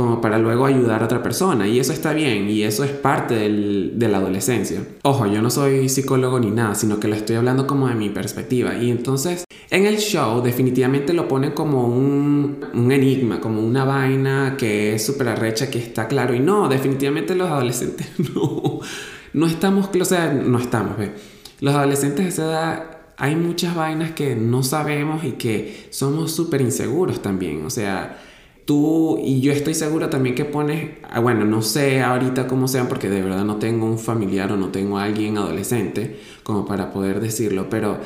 como 0.00 0.20
para 0.20 0.38
luego 0.38 0.64
ayudar 0.64 1.02
a 1.02 1.04
otra 1.04 1.22
persona. 1.22 1.68
Y 1.68 1.78
eso 1.78 1.92
está 1.92 2.14
bien, 2.14 2.48
y 2.48 2.62
eso 2.62 2.84
es 2.84 2.90
parte 2.90 3.34
de 3.34 4.08
la 4.08 4.18
adolescencia. 4.18 4.82
Ojo, 5.02 5.26
yo 5.26 5.42
no 5.42 5.50
soy 5.50 5.88
psicólogo 5.88 6.40
ni 6.40 6.50
nada, 6.50 6.74
sino 6.74 6.98
que 6.98 7.08
lo 7.08 7.14
estoy 7.14 7.36
hablando 7.36 7.66
como 7.66 7.88
de 7.88 7.94
mi 7.94 8.08
perspectiva. 8.08 8.74
Y 8.76 8.90
entonces, 8.90 9.44
en 9.68 9.84
el 9.84 9.98
show 9.98 10.42
definitivamente 10.42 11.12
lo 11.12 11.28
pone 11.28 11.52
como 11.52 11.86
un, 11.86 12.64
un 12.72 12.92
enigma, 12.92 13.40
como 13.40 13.60
una 13.60 13.84
vaina 13.84 14.56
que 14.56 14.94
es 14.94 15.04
súper 15.04 15.28
arrecha, 15.28 15.70
que 15.70 15.78
está 15.78 16.08
claro. 16.08 16.34
Y 16.34 16.40
no, 16.40 16.68
definitivamente 16.68 17.34
los 17.34 17.50
adolescentes 17.50 18.08
no, 18.34 18.80
no 19.34 19.46
estamos, 19.46 19.90
o 19.94 20.04
sea, 20.04 20.32
no 20.32 20.58
estamos, 20.58 20.96
ve. 20.96 21.12
Los 21.60 21.74
adolescentes 21.74 22.24
de 22.24 22.30
esa 22.30 22.44
edad 22.46 22.84
hay 23.18 23.36
muchas 23.36 23.74
vainas 23.74 24.12
que 24.12 24.34
no 24.34 24.62
sabemos 24.62 25.24
y 25.24 25.32
que 25.32 25.88
somos 25.90 26.32
súper 26.32 26.62
inseguros 26.62 27.20
también. 27.20 27.66
O 27.66 27.70
sea, 27.70 28.18
tú 28.70 29.18
y 29.20 29.40
yo 29.40 29.50
estoy 29.50 29.74
seguro 29.74 30.10
también 30.10 30.36
que 30.36 30.44
pones, 30.44 30.90
ah, 31.10 31.18
bueno, 31.18 31.44
no 31.44 31.60
sé 31.60 32.02
ahorita 32.02 32.46
cómo 32.46 32.68
sean 32.68 32.86
porque 32.86 33.10
de 33.10 33.20
verdad 33.20 33.44
no 33.44 33.56
tengo 33.56 33.84
un 33.84 33.98
familiar 33.98 34.52
o 34.52 34.56
no 34.56 34.68
tengo 34.68 34.96
a 34.96 35.02
alguien 35.02 35.38
adolescente 35.38 36.20
como 36.44 36.64
para 36.66 36.92
poder 36.92 37.18
decirlo, 37.18 37.68
pero 37.68 37.98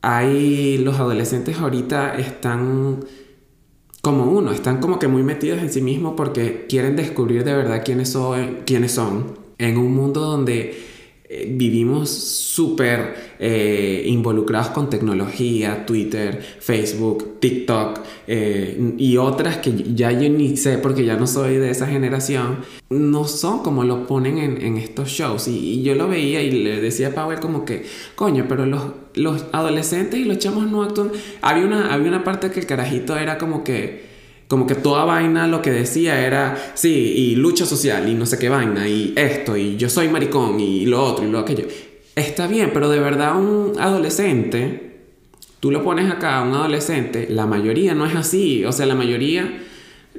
hay 0.00 0.78
los 0.78 0.98
adolescentes 0.98 1.58
ahorita 1.58 2.16
están 2.16 3.00
como 4.00 4.24
uno, 4.24 4.52
están 4.52 4.80
como 4.80 4.98
que 4.98 5.06
muy 5.06 5.22
metidos 5.22 5.58
en 5.58 5.70
sí 5.70 5.82
mismos 5.82 6.14
porque 6.16 6.64
quieren 6.66 6.96
descubrir 6.96 7.44
de 7.44 7.52
verdad 7.52 7.82
quiénes 7.84 8.08
son, 8.08 8.60
quiénes 8.64 8.92
son 8.92 9.38
en 9.58 9.76
un 9.76 9.94
mundo 9.94 10.22
donde 10.22 10.82
eh, 11.30 11.46
vivimos 11.46 12.08
súper 12.08 13.34
eh, 13.38 14.02
involucrados 14.06 14.68
con 14.68 14.88
tecnología, 14.88 15.84
Twitter, 15.84 16.40
Facebook, 16.58 17.38
TikTok 17.38 18.00
eh, 18.26 18.94
y 18.96 19.18
otras 19.18 19.58
que 19.58 19.74
ya 19.94 20.10
yo 20.10 20.30
ni 20.30 20.56
sé 20.56 20.78
porque 20.78 21.04
ya 21.04 21.16
no 21.16 21.26
soy 21.26 21.56
de 21.56 21.70
esa 21.70 21.86
generación, 21.86 22.60
no 22.88 23.24
son 23.24 23.62
como 23.62 23.84
lo 23.84 24.06
ponen 24.06 24.38
en, 24.38 24.78
estos 24.78 25.10
shows. 25.10 25.48
Y, 25.48 25.82
yo 25.82 25.94
lo 25.94 26.08
veía 26.08 26.40
y 26.40 26.50
le 26.50 26.80
decía 26.80 27.08
a 27.08 27.10
Powell 27.10 27.40
como 27.40 27.66
que, 27.66 27.84
coño, 28.14 28.46
pero 28.48 28.64
los, 28.64 28.84
los 29.14 29.44
adolescentes 29.52 30.18
y 30.18 30.24
los 30.24 30.38
chamos 30.38 30.70
no 30.70 30.82
actúan. 30.82 31.12
Había 31.42 31.66
una, 31.66 31.92
había 31.92 32.08
una 32.08 32.24
parte 32.24 32.50
que 32.50 32.60
el 32.60 32.66
carajito 32.66 33.18
era 33.18 33.36
como 33.36 33.64
que 33.64 34.07
como 34.48 34.66
que 34.66 34.74
toda 34.74 35.04
vaina 35.04 35.46
lo 35.46 35.60
que 35.60 35.70
decía 35.70 36.26
era, 36.26 36.72
sí, 36.74 36.90
y 36.90 37.36
lucha 37.36 37.66
social, 37.66 38.08
y 38.08 38.14
no 38.14 38.24
sé 38.24 38.38
qué 38.38 38.48
vaina, 38.48 38.88
y 38.88 39.12
esto, 39.14 39.56
y 39.56 39.76
yo 39.76 39.90
soy 39.90 40.08
maricón, 40.08 40.58
y 40.58 40.86
lo 40.86 41.04
otro, 41.04 41.26
y 41.26 41.30
lo 41.30 41.38
aquello. 41.38 41.66
Está 42.16 42.46
bien, 42.46 42.70
pero 42.72 42.88
de 42.88 42.98
verdad 42.98 43.36
un 43.36 43.78
adolescente, 43.78 45.02
tú 45.60 45.70
lo 45.70 45.84
pones 45.84 46.10
acá, 46.10 46.40
un 46.42 46.54
adolescente, 46.54 47.28
la 47.30 47.46
mayoría 47.46 47.94
no 47.94 48.06
es 48.06 48.16
así, 48.16 48.64
o 48.64 48.72
sea, 48.72 48.86
la 48.86 48.94
mayoría 48.94 49.62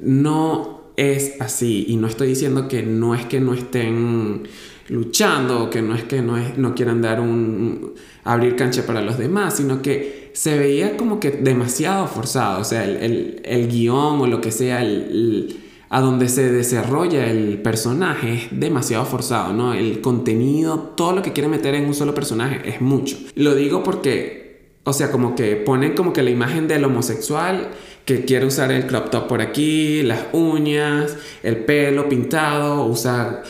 no 0.00 0.92
es 0.96 1.40
así, 1.40 1.86
y 1.88 1.96
no 1.96 2.06
estoy 2.06 2.28
diciendo 2.28 2.68
que 2.68 2.84
no 2.84 3.16
es 3.16 3.26
que 3.26 3.40
no 3.40 3.52
estén 3.52 4.44
luchando, 4.88 5.70
que 5.70 5.82
no 5.82 5.96
es 5.96 6.04
que 6.04 6.22
no, 6.22 6.36
es, 6.36 6.56
no 6.56 6.74
quieran 6.76 7.02
dar 7.02 7.20
un, 7.20 7.94
abrir 8.22 8.54
cancha 8.54 8.86
para 8.86 9.00
los 9.00 9.18
demás, 9.18 9.56
sino 9.56 9.82
que 9.82 10.19
se 10.32 10.58
veía 10.58 10.96
como 10.96 11.20
que 11.20 11.30
demasiado 11.30 12.06
forzado, 12.06 12.60
o 12.60 12.64
sea, 12.64 12.84
el, 12.84 13.40
el, 13.44 13.68
guion 13.68 14.20
o 14.20 14.26
lo 14.26 14.40
que 14.40 14.52
sea, 14.52 14.82
el, 14.82 15.56
a 15.88 16.00
donde 16.00 16.28
se 16.28 16.50
desarrolla 16.50 17.26
el 17.26 17.60
personaje 17.62 18.34
es 18.34 18.48
demasiado 18.52 19.04
forzado, 19.04 19.52
¿no? 19.52 19.74
El 19.74 20.00
contenido, 20.00 20.92
todo 20.96 21.12
lo 21.12 21.22
que 21.22 21.32
quiere 21.32 21.48
meter 21.48 21.74
en 21.74 21.86
un 21.86 21.94
solo 21.94 22.14
personaje 22.14 22.60
es 22.68 22.80
mucho. 22.80 23.16
Lo 23.34 23.56
digo 23.56 23.82
porque, 23.82 24.70
o 24.84 24.92
sea, 24.92 25.10
como 25.10 25.34
que 25.34 25.56
ponen 25.56 25.94
como 25.94 26.12
que 26.12 26.22
la 26.22 26.30
imagen 26.30 26.68
del 26.68 26.84
homosexual 26.84 27.70
que 28.04 28.24
quiere 28.24 28.46
usar 28.46 28.70
el 28.72 28.86
crop 28.86 29.10
top 29.10 29.26
por 29.26 29.40
aquí, 29.40 30.02
las 30.02 30.26
uñas, 30.32 31.16
el 31.42 31.56
pelo 31.58 32.08
pintado, 32.08 32.86
usa 32.86 33.42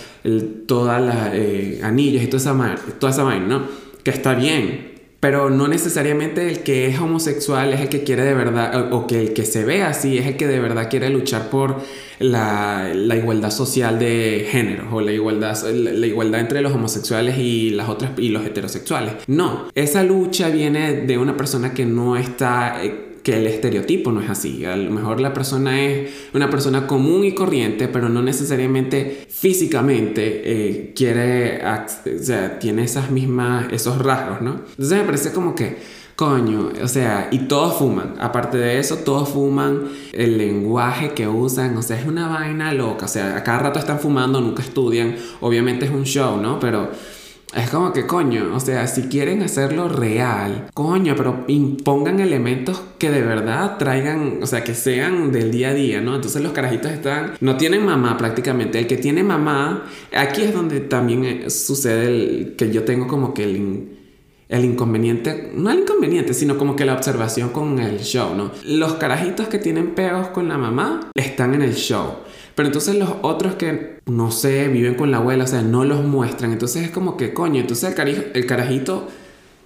todas 0.66 1.00
las 1.00 1.30
eh, 1.34 1.80
y 1.96 2.26
toda 2.26 2.36
esa, 2.38 2.74
toda 2.98 3.12
esa 3.12 3.22
vaina, 3.22 3.46
¿no? 3.46 3.62
Que 4.02 4.10
está 4.10 4.34
bien, 4.34 4.89
pero 5.20 5.50
no 5.50 5.68
necesariamente 5.68 6.48
el 6.48 6.60
que 6.60 6.88
es 6.88 6.98
homosexual 6.98 7.74
es 7.74 7.80
el 7.82 7.88
que 7.90 8.02
quiere 8.02 8.24
de 8.24 8.34
verdad, 8.34 8.92
o, 8.92 9.06
que 9.06 9.20
el 9.20 9.32
que 9.34 9.44
se 9.44 9.64
ve 9.64 9.82
así 9.82 10.16
es 10.16 10.26
el 10.26 10.36
que 10.36 10.46
de 10.46 10.58
verdad 10.58 10.88
quiere 10.88 11.10
luchar 11.10 11.50
por 11.50 11.76
la, 12.18 12.90
la 12.94 13.16
igualdad 13.16 13.50
social 13.50 13.98
de 13.98 14.48
género 14.50 14.88
o 14.90 15.00
la 15.02 15.12
igualdad, 15.12 15.56
la, 15.72 16.06
igualdad 16.06 16.40
entre 16.40 16.62
los 16.62 16.72
homosexuales 16.72 17.36
y, 17.38 17.70
las 17.70 17.90
otras, 17.90 18.12
y 18.18 18.30
los 18.30 18.44
heterosexuales. 18.46 19.14
No, 19.26 19.68
esa 19.74 20.02
lucha 20.02 20.48
viene 20.48 21.02
de 21.02 21.18
una 21.18 21.36
persona 21.36 21.74
que 21.74 21.84
no 21.84 22.16
está... 22.16 22.82
Eh, 22.82 23.09
que 23.22 23.36
el 23.36 23.46
estereotipo 23.46 24.12
no 24.12 24.20
es 24.20 24.30
así. 24.30 24.64
A 24.64 24.76
lo 24.76 24.90
mejor 24.90 25.20
la 25.20 25.32
persona 25.32 25.80
es 25.80 26.10
una 26.34 26.48
persona 26.50 26.86
común 26.86 27.24
y 27.24 27.32
corriente, 27.32 27.88
pero 27.88 28.08
no 28.08 28.22
necesariamente 28.22 29.26
físicamente 29.28 30.42
eh, 30.44 30.92
quiere, 30.94 31.62
o 31.64 32.22
sea, 32.22 32.58
tiene 32.58 32.84
esas 32.84 33.10
mismas, 33.10 33.72
esos 33.72 33.98
rasgos, 33.98 34.40
¿no? 34.40 34.60
Entonces 34.70 34.98
me 34.98 35.04
parece 35.04 35.32
como 35.32 35.54
que, 35.54 35.76
coño, 36.16 36.70
o 36.82 36.88
sea, 36.88 37.28
y 37.30 37.40
todos 37.40 37.78
fuman. 37.78 38.14
Aparte 38.20 38.58
de 38.58 38.78
eso, 38.78 38.96
todos 38.98 39.28
fuman 39.28 39.88
el 40.12 40.38
lenguaje 40.38 41.12
que 41.12 41.26
usan, 41.26 41.76
o 41.76 41.82
sea, 41.82 41.98
es 41.98 42.06
una 42.06 42.28
vaina 42.28 42.72
loca. 42.72 43.06
O 43.06 43.08
sea, 43.08 43.36
a 43.36 43.42
cada 43.42 43.58
rato 43.60 43.78
están 43.78 44.00
fumando, 44.00 44.40
nunca 44.40 44.62
estudian. 44.62 45.16
Obviamente 45.40 45.86
es 45.86 45.90
un 45.90 46.04
show, 46.04 46.36
¿no? 46.40 46.60
Pero 46.60 46.90
es 47.54 47.68
como 47.70 47.92
que 47.92 48.06
coño, 48.06 48.54
o 48.54 48.60
sea, 48.60 48.86
si 48.86 49.02
quieren 49.02 49.42
hacerlo 49.42 49.88
real, 49.88 50.68
coño, 50.72 51.14
pero 51.16 51.44
impongan 51.48 52.20
elementos 52.20 52.80
que 52.98 53.10
de 53.10 53.22
verdad 53.22 53.76
traigan, 53.76 54.38
o 54.40 54.46
sea, 54.46 54.62
que 54.62 54.74
sean 54.74 55.32
del 55.32 55.50
día 55.50 55.70
a 55.70 55.74
día, 55.74 56.00
¿no? 56.00 56.14
Entonces 56.14 56.42
los 56.42 56.52
carajitos 56.52 56.92
están, 56.92 57.32
no 57.40 57.56
tienen 57.56 57.84
mamá 57.84 58.16
prácticamente. 58.16 58.78
El 58.78 58.86
que 58.86 58.96
tiene 58.96 59.24
mamá, 59.24 59.84
aquí 60.14 60.42
es 60.42 60.54
donde 60.54 60.80
también 60.80 61.24
eh, 61.24 61.50
sucede 61.50 62.06
el, 62.06 62.54
que 62.56 62.70
yo 62.70 62.84
tengo 62.84 63.08
como 63.08 63.34
que 63.34 63.42
el, 63.42 63.98
el 64.48 64.64
inconveniente, 64.64 65.50
no 65.52 65.72
el 65.72 65.80
inconveniente, 65.80 66.34
sino 66.34 66.56
como 66.56 66.76
que 66.76 66.84
la 66.84 66.94
observación 66.94 67.48
con 67.48 67.80
el 67.80 67.98
show, 67.98 68.32
¿no? 68.36 68.52
Los 68.64 68.94
carajitos 68.94 69.48
que 69.48 69.58
tienen 69.58 69.96
peos 69.96 70.28
con 70.28 70.48
la 70.48 70.56
mamá 70.56 71.10
están 71.14 71.54
en 71.54 71.62
el 71.62 71.74
show. 71.74 72.14
Pero 72.60 72.68
entonces 72.68 72.96
los 72.96 73.08
otros 73.22 73.54
que, 73.54 74.00
no 74.04 74.30
sé, 74.30 74.68
viven 74.68 74.94
con 74.94 75.10
la 75.10 75.16
abuela, 75.16 75.44
o 75.44 75.46
sea, 75.46 75.62
no 75.62 75.86
los 75.86 76.04
muestran. 76.04 76.52
Entonces 76.52 76.82
es 76.82 76.90
como 76.90 77.16
que, 77.16 77.32
coño, 77.32 77.58
entonces 77.58 77.96
el, 77.98 78.32
el 78.34 78.44
carajito 78.44 79.08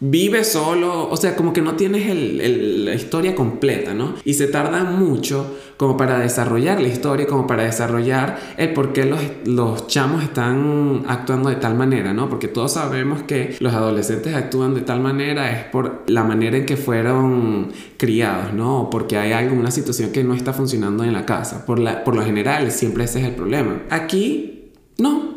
vive 0.06 0.44
solo, 0.44 1.08
o 1.08 1.16
sea, 1.16 1.34
como 1.34 1.54
que 1.54 1.62
no 1.62 1.76
tienes 1.76 2.14
la 2.14 2.94
historia 2.94 3.34
completa, 3.34 3.94
¿no? 3.94 4.14
Y 4.24 4.34
se 4.34 4.48
tarda 4.48 4.84
mucho 4.84 5.56
como 5.78 5.96
para 5.96 6.18
desarrollar 6.18 6.78
la 6.80 6.88
historia, 6.88 7.26
como 7.26 7.46
para 7.46 7.64
desarrollar 7.64 8.38
el 8.58 8.74
por 8.74 8.92
qué 8.92 9.06
los, 9.06 9.20
los 9.46 9.86
chamos 9.86 10.22
están 10.22 11.04
actuando 11.08 11.48
de 11.48 11.56
tal 11.56 11.74
manera, 11.74 12.12
¿no? 12.12 12.28
Porque 12.28 12.48
todos 12.48 12.74
sabemos 12.74 13.22
que 13.22 13.56
los 13.60 13.72
adolescentes 13.72 14.34
actúan 14.34 14.74
de 14.74 14.82
tal 14.82 15.00
manera 15.00 15.50
es 15.50 15.64
por 15.64 16.02
la 16.06 16.22
manera 16.22 16.58
en 16.58 16.66
que 16.66 16.76
fueron 16.76 17.72
criados, 17.96 18.52
¿no? 18.52 18.90
Porque 18.90 19.16
hay 19.16 19.32
alguna 19.32 19.70
situación 19.70 20.12
que 20.12 20.22
no 20.22 20.34
está 20.34 20.52
funcionando 20.52 21.02
en 21.04 21.14
la 21.14 21.24
casa. 21.24 21.64
Por, 21.64 21.78
la, 21.78 22.04
por 22.04 22.14
lo 22.14 22.22
general, 22.22 22.70
siempre 22.72 23.04
ese 23.04 23.20
es 23.20 23.26
el 23.28 23.34
problema. 23.34 23.84
Aquí, 23.88 24.70
no, 24.98 25.33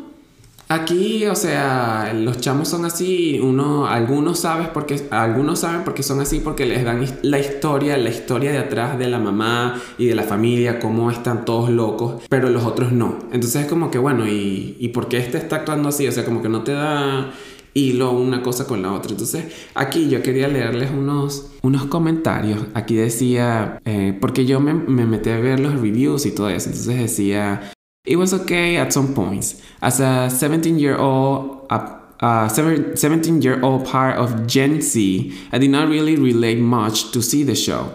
Aquí, 0.70 1.24
o 1.24 1.34
sea, 1.34 2.12
los 2.14 2.40
chamos 2.40 2.68
son 2.68 2.84
así, 2.84 3.40
uno, 3.42 3.86
algunos 3.86 4.40
sabes 4.40 4.68
porque, 4.68 5.08
algunos 5.10 5.60
saben 5.60 5.82
porque 5.82 6.02
son 6.02 6.20
así 6.20 6.40
porque 6.40 6.66
les 6.66 6.84
dan 6.84 7.02
la 7.22 7.38
historia, 7.38 7.96
la 7.96 8.10
historia 8.10 8.52
de 8.52 8.58
atrás 8.58 8.98
de 8.98 9.08
la 9.08 9.18
mamá 9.18 9.80
y 9.96 10.04
de 10.04 10.14
la 10.14 10.24
familia, 10.24 10.78
cómo 10.78 11.10
están 11.10 11.46
todos 11.46 11.70
locos, 11.70 12.22
pero 12.28 12.50
los 12.50 12.64
otros 12.64 12.92
no. 12.92 13.18
Entonces 13.32 13.62
es 13.62 13.66
como 13.66 13.90
que, 13.90 13.96
bueno, 13.96 14.28
¿y, 14.28 14.76
y 14.78 14.88
por 14.88 15.08
qué 15.08 15.16
este 15.16 15.38
está 15.38 15.56
actuando 15.56 15.88
así? 15.88 16.06
O 16.06 16.12
sea, 16.12 16.26
como 16.26 16.42
que 16.42 16.50
no 16.50 16.62
te 16.62 16.72
da 16.72 17.32
hilo 17.72 18.12
una 18.12 18.42
cosa 18.42 18.66
con 18.66 18.82
la 18.82 18.92
otra. 18.92 19.12
Entonces, 19.12 19.46
aquí 19.74 20.10
yo 20.10 20.22
quería 20.22 20.48
leerles 20.48 20.90
unos, 20.90 21.50
unos 21.62 21.86
comentarios. 21.86 22.60
Aquí 22.74 22.94
decía, 22.94 23.80
eh, 23.86 24.16
porque 24.20 24.44
yo 24.44 24.60
me, 24.60 24.74
me 24.74 25.06
metí 25.06 25.30
a 25.30 25.38
ver 25.38 25.60
los 25.60 25.80
reviews 25.80 26.26
y 26.26 26.32
todo 26.32 26.50
eso. 26.50 26.68
Entonces 26.68 26.98
decía, 26.98 27.72
It 28.08 28.16
was 28.16 28.32
okay 28.32 28.78
at 28.78 28.90
some 28.90 29.14
points. 29.14 29.60
As 29.82 30.00
a 30.00 30.30
17 30.30 30.78
year 30.78 30.96
old, 30.96 31.66
a 31.70 32.48
17 32.48 33.42
year 33.42 33.62
old 33.62 33.84
part 33.84 34.16
of 34.16 34.46
Gen 34.46 34.80
Z, 34.80 35.38
I 35.52 35.58
did 35.58 35.70
not 35.70 35.90
really 35.90 36.16
relate 36.16 36.58
much 36.58 37.12
to 37.12 37.20
see 37.20 37.44
the 37.44 37.54
show, 37.54 37.92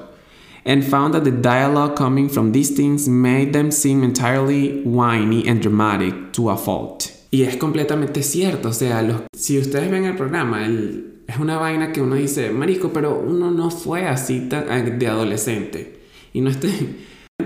and 0.65 0.85
found 0.85 1.15
that 1.15 1.23
the 1.23 1.31
dialogue 1.31 1.95
coming 1.95 2.29
from 2.29 2.51
these 2.51 2.69
things 2.69 3.09
made 3.09 3.53
them 3.53 3.71
seem 3.71 4.03
entirely 4.03 4.83
whiny 4.83 5.47
and 5.47 5.63
dramatic 5.63 6.31
to 6.33 6.51
a 6.51 6.57
fault. 6.57 7.11
Y 7.31 7.41
es 7.41 7.57
completamente 7.57 8.21
cierto, 8.21 8.69
o 8.69 8.73
sea, 8.73 9.01
los, 9.01 9.23
si 9.35 9.57
ustedes 9.57 9.89
ven 9.89 10.05
el 10.05 10.15
programa, 10.15 10.63
el, 10.63 11.23
es 11.27 11.39
una 11.39 11.57
vaina 11.57 11.91
que 11.91 12.03
uno 12.03 12.13
dice, 12.13 12.51
marico, 12.51 12.93
pero 12.93 13.19
uno 13.19 13.49
no 13.49 13.71
fue 13.71 14.05
así 14.05 14.41
tan, 14.47 14.99
de 14.99 15.07
adolescente. 15.07 16.01
Y 16.33 16.41
no 16.41 16.51
estoy 16.51 16.97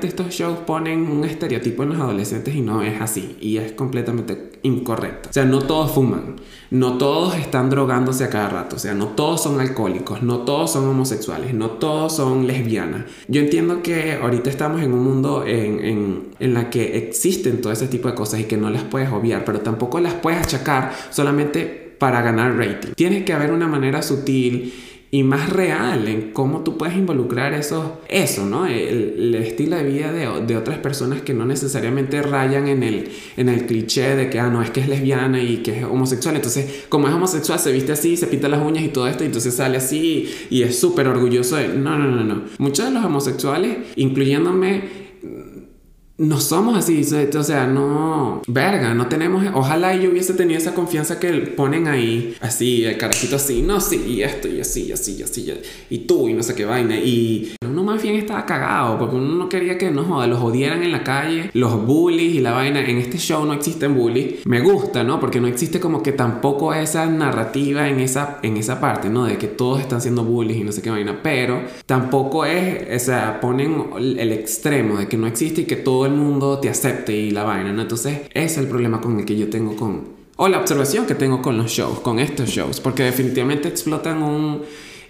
estos 0.06 0.30
shows 0.30 0.60
ponen 0.60 1.10
un 1.10 1.26
estereotipo 1.26 1.82
en 1.82 1.90
los 1.90 2.00
adolescentes 2.00 2.54
y 2.54 2.62
no 2.62 2.84
es 2.84 3.02
así 3.02 3.38
y 3.42 3.58
es 3.58 3.72
completamente 3.72 4.60
incorrecto. 4.62 5.30
O 5.30 5.34
sea, 5.34 5.46
no 5.46 5.60
todos 5.60 5.92
fuman, 5.92 6.36
no 6.70 7.00
todos 7.00 7.36
están 7.36 7.72
drogándose 7.72 8.26
a 8.26 8.30
cada 8.30 8.50
rato, 8.50 8.76
o 8.76 8.80
sea, 8.80 8.94
no 8.94 9.08
todos 9.08 9.42
son 9.42 9.60
alcohólicos, 9.60 10.22
no 10.22 10.40
todos 10.40 10.74
son 10.74 10.88
homosexuales, 10.88 11.56
no 11.56 11.72
todos 11.72 12.16
son 12.16 12.46
lesbianas. 12.46 13.06
Yo 13.28 13.42
entiendo 13.42 13.82
que 13.82 14.14
ahorita 14.14 14.50
estamos 14.50 14.82
en 14.82 14.94
un 14.94 15.04
mundo 15.04 15.46
en, 15.48 15.80
en, 15.84 16.28
en 16.40 16.54
la 16.54 16.70
que 16.70 16.98
existen 16.98 17.62
todo 17.62 17.74
ese 17.74 17.88
tipo 17.88 18.08
de 18.08 18.14
cosas 18.14 18.42
y 18.42 18.44
que 18.44 18.58
no 18.58 18.70
las 18.70 18.84
puedes 18.84 19.10
obviar, 19.10 19.46
pero 19.46 19.62
tampoco 19.62 20.00
las 20.00 20.14
puedes 20.14 20.40
achacar 20.40 20.94
solamente 21.10 21.96
para 21.98 22.22
ganar 22.22 22.56
rating. 22.58 22.94
Tiene 22.96 23.26
que 23.26 23.34
haber 23.34 23.52
una 23.52 23.68
manera 23.68 24.02
sutil 24.02 24.74
y 25.10 25.24
más 25.24 25.50
real 25.50 26.08
en 26.08 26.32
cómo 26.32 26.62
tú 26.62 26.78
puedes 26.78 26.98
involucrar 26.98 27.54
eso, 27.54 28.02
eso 28.10 28.46
¿no? 28.46 28.68
El, 28.68 29.36
estilo 29.36 29.78
de 29.78 29.84
vida 29.84 30.12
de, 30.12 30.46
de, 30.46 30.58
otras 30.58 30.80
personas 30.80 31.22
que 31.22 31.34
no 31.34 31.46
necesariamente 31.46 32.22
rayan 32.22 32.68
en 32.68 32.84
el, 32.84 33.10
en 33.38 33.48
el 33.48 33.66
cliché 33.66 34.16
de 34.16 34.30
que, 34.30 34.40
ah, 34.40 34.50
no, 34.50 34.62
es 34.62 34.70
que 34.70 34.82
es 34.82 34.90
lesbiana 34.90 35.42
y 35.42 35.58
que 35.58 35.80
es 35.80 35.84
homosexual. 35.86 36.36
Entonces, 36.36 36.86
como 36.90 37.08
es 37.08 37.14
homosexual, 37.14 37.60
se 37.60 37.72
viste 37.72 37.94
así, 37.94 38.18
se 38.18 38.28
pinta 38.28 38.50
las 38.50 38.66
uñas 38.66 38.84
y 38.84 38.90
todo 38.90 39.08
esto, 39.08 39.24
y 39.24 39.28
entonces 39.28 39.54
sale 39.56 39.78
así 39.78 40.30
y 40.50 40.64
es 40.64 40.78
súper 40.78 41.08
orgulloso 41.08 41.56
de... 41.56 41.70
No, 41.70 41.98
no, 41.98 42.08
no, 42.10 42.24
no. 42.24 42.42
Muchos 42.58 42.86
de 42.86 42.92
los 42.92 43.06
homosexuales, 43.06 43.78
incluyéndome, 43.96 45.07
no 46.18 46.40
somos 46.40 46.78
así, 46.78 47.02
o 47.36 47.44
sea, 47.44 47.68
no, 47.68 48.42
verga, 48.48 48.94
no 48.94 49.08
tenemos, 49.08 49.46
ojalá 49.54 49.96
yo 49.96 50.10
hubiese 50.10 50.34
tenido 50.34 50.58
esa 50.58 50.74
confianza 50.74 51.20
que 51.20 51.32
ponen 51.32 51.88
ahí, 51.88 52.36
así, 52.42 52.86
el 52.86 52.98
carajito 52.98 53.36
así, 53.36 53.62
no, 53.62 53.80
sí, 53.80 54.04
y 54.08 54.24
esto, 54.24 54.48
y 54.48 54.60
así, 54.60 54.86
y 54.88 54.92
así, 54.92 55.16
y 55.18 55.24
así, 55.24 55.54
y 55.90 56.00
tú, 56.00 56.28
y 56.28 56.34
no 56.34 56.42
sé 56.42 56.56
qué 56.56 56.66
vaina, 56.66 56.96
y 56.96 57.56
uno 57.64 57.84
más 57.84 58.02
bien 58.02 58.16
estaba 58.16 58.46
cagado, 58.46 58.98
porque 58.98 59.16
uno 59.16 59.36
no 59.36 59.48
quería 59.48 59.78
que 59.78 59.92
nos 59.92 60.08
los 60.28 60.42
odieran 60.42 60.82
en 60.82 60.92
la 60.92 61.04
calle, 61.04 61.52
los 61.54 61.86
bullies 61.86 62.36
y 62.36 62.40
la 62.40 62.54
vaina, 62.54 62.80
en 62.82 62.98
este 62.98 63.20
show 63.20 63.46
no 63.46 63.54
existen 63.54 63.94
bullies, 63.94 64.46
me 64.46 64.62
gusta, 64.62 65.04
¿no? 65.04 65.20
Porque 65.20 65.40
no 65.40 65.48
existe 65.48 65.80
como 65.80 66.02
que 66.02 66.14
tampoco 66.14 66.74
esa 66.74 67.06
narrativa 67.06 67.88
en 67.88 68.00
esa, 68.00 68.40
en 68.42 68.58
esa 68.58 68.80
parte, 68.80 69.10
¿no? 69.10 69.26
De 69.26 69.38
que 69.38 69.48
todos 69.48 69.82
están 69.82 70.02
siendo 70.02 70.24
bullies 70.24 70.58
y 70.58 70.64
no 70.64 70.72
sé 70.72 70.82
qué 70.82 70.90
vaina, 70.90 71.20
pero 71.22 71.62
tampoco 71.86 72.46
es, 72.46 73.04
o 73.04 73.06
sea, 73.06 73.40
ponen 73.40 73.86
el 73.98 74.32
extremo 74.32 74.98
de 74.98 75.08
que 75.08 75.18
no 75.18 75.28
existe 75.28 75.62
y 75.62 75.66
que 75.66 75.76
todo 75.76 76.07
el 76.08 76.14
mundo 76.14 76.60
te 76.60 76.70
acepte 76.70 77.16
y 77.16 77.32
la 77.32 77.44
vaina, 77.44 77.72
¿no? 77.72 77.84
Entonces, 77.84 78.22
ese 78.34 78.46
es 78.46 78.58
el 78.58 78.68
problema 78.68 79.00
con 79.00 79.20
el 79.20 79.26
que 79.26 79.38
yo 79.38 79.50
tengo 79.50 79.76
con... 79.76 80.18
O 80.36 80.48
la 80.48 80.60
observación 80.60 81.06
que 81.06 81.16
tengo 81.16 81.42
con 81.42 81.58
los 81.58 81.72
shows, 81.72 82.00
con 82.00 82.20
estos 82.20 82.50
shows, 82.50 82.80
porque 82.80 83.04
definitivamente 83.04 83.68
explotan 83.68 84.22
un... 84.22 84.62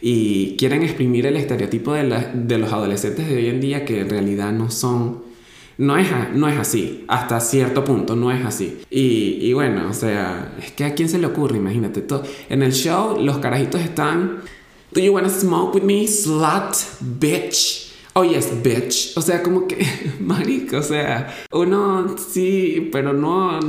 y 0.01 0.55
quieren 0.57 0.83
exprimir 0.83 1.25
el 1.25 1.37
estereotipo 1.37 1.93
de, 1.93 2.03
de 2.33 2.57
los 2.57 2.71
adolescentes 2.71 3.27
de 3.27 3.35
hoy 3.35 3.47
en 3.47 3.59
día 3.59 3.85
que 3.85 4.01
en 4.01 4.09
realidad 4.09 4.51
no 4.51 4.69
son... 4.69 5.25
No 5.77 5.95
es, 5.95 6.07
no 6.33 6.47
es 6.49 6.57
así, 6.57 7.05
hasta 7.07 7.39
cierto 7.39 7.83
punto 7.83 8.15
no 8.15 8.31
es 8.31 8.43
así. 8.43 8.79
Y, 8.89 9.37
y 9.41 9.53
bueno, 9.53 9.87
o 9.89 9.93
sea, 9.93 10.55
es 10.59 10.71
que 10.71 10.85
a 10.85 10.95
quién 10.95 11.07
se 11.07 11.19
le 11.19 11.27
ocurre, 11.27 11.57
imagínate. 11.57 12.01
Todo. 12.01 12.23
En 12.49 12.63
el 12.63 12.73
show 12.73 13.17
los 13.21 13.37
carajitos 13.37 13.81
están... 13.81 14.39
Do 14.91 15.01
you 15.01 15.13
wanna 15.13 15.29
smoke 15.29 15.75
with 15.75 15.83
me, 15.83 16.07
slut, 16.07 16.73
bitch? 16.99 17.86
Oh 18.17 18.23
yes, 18.23 18.51
bitch. 18.63 19.15
O 19.15 19.21
sea, 19.21 19.43
como 19.43 19.67
que, 19.67 19.85
marico, 20.19 20.77
o 20.77 20.83
sea, 20.83 21.33
uno 21.51 22.15
sí, 22.17 22.89
pero 22.91 23.13
no, 23.13 23.59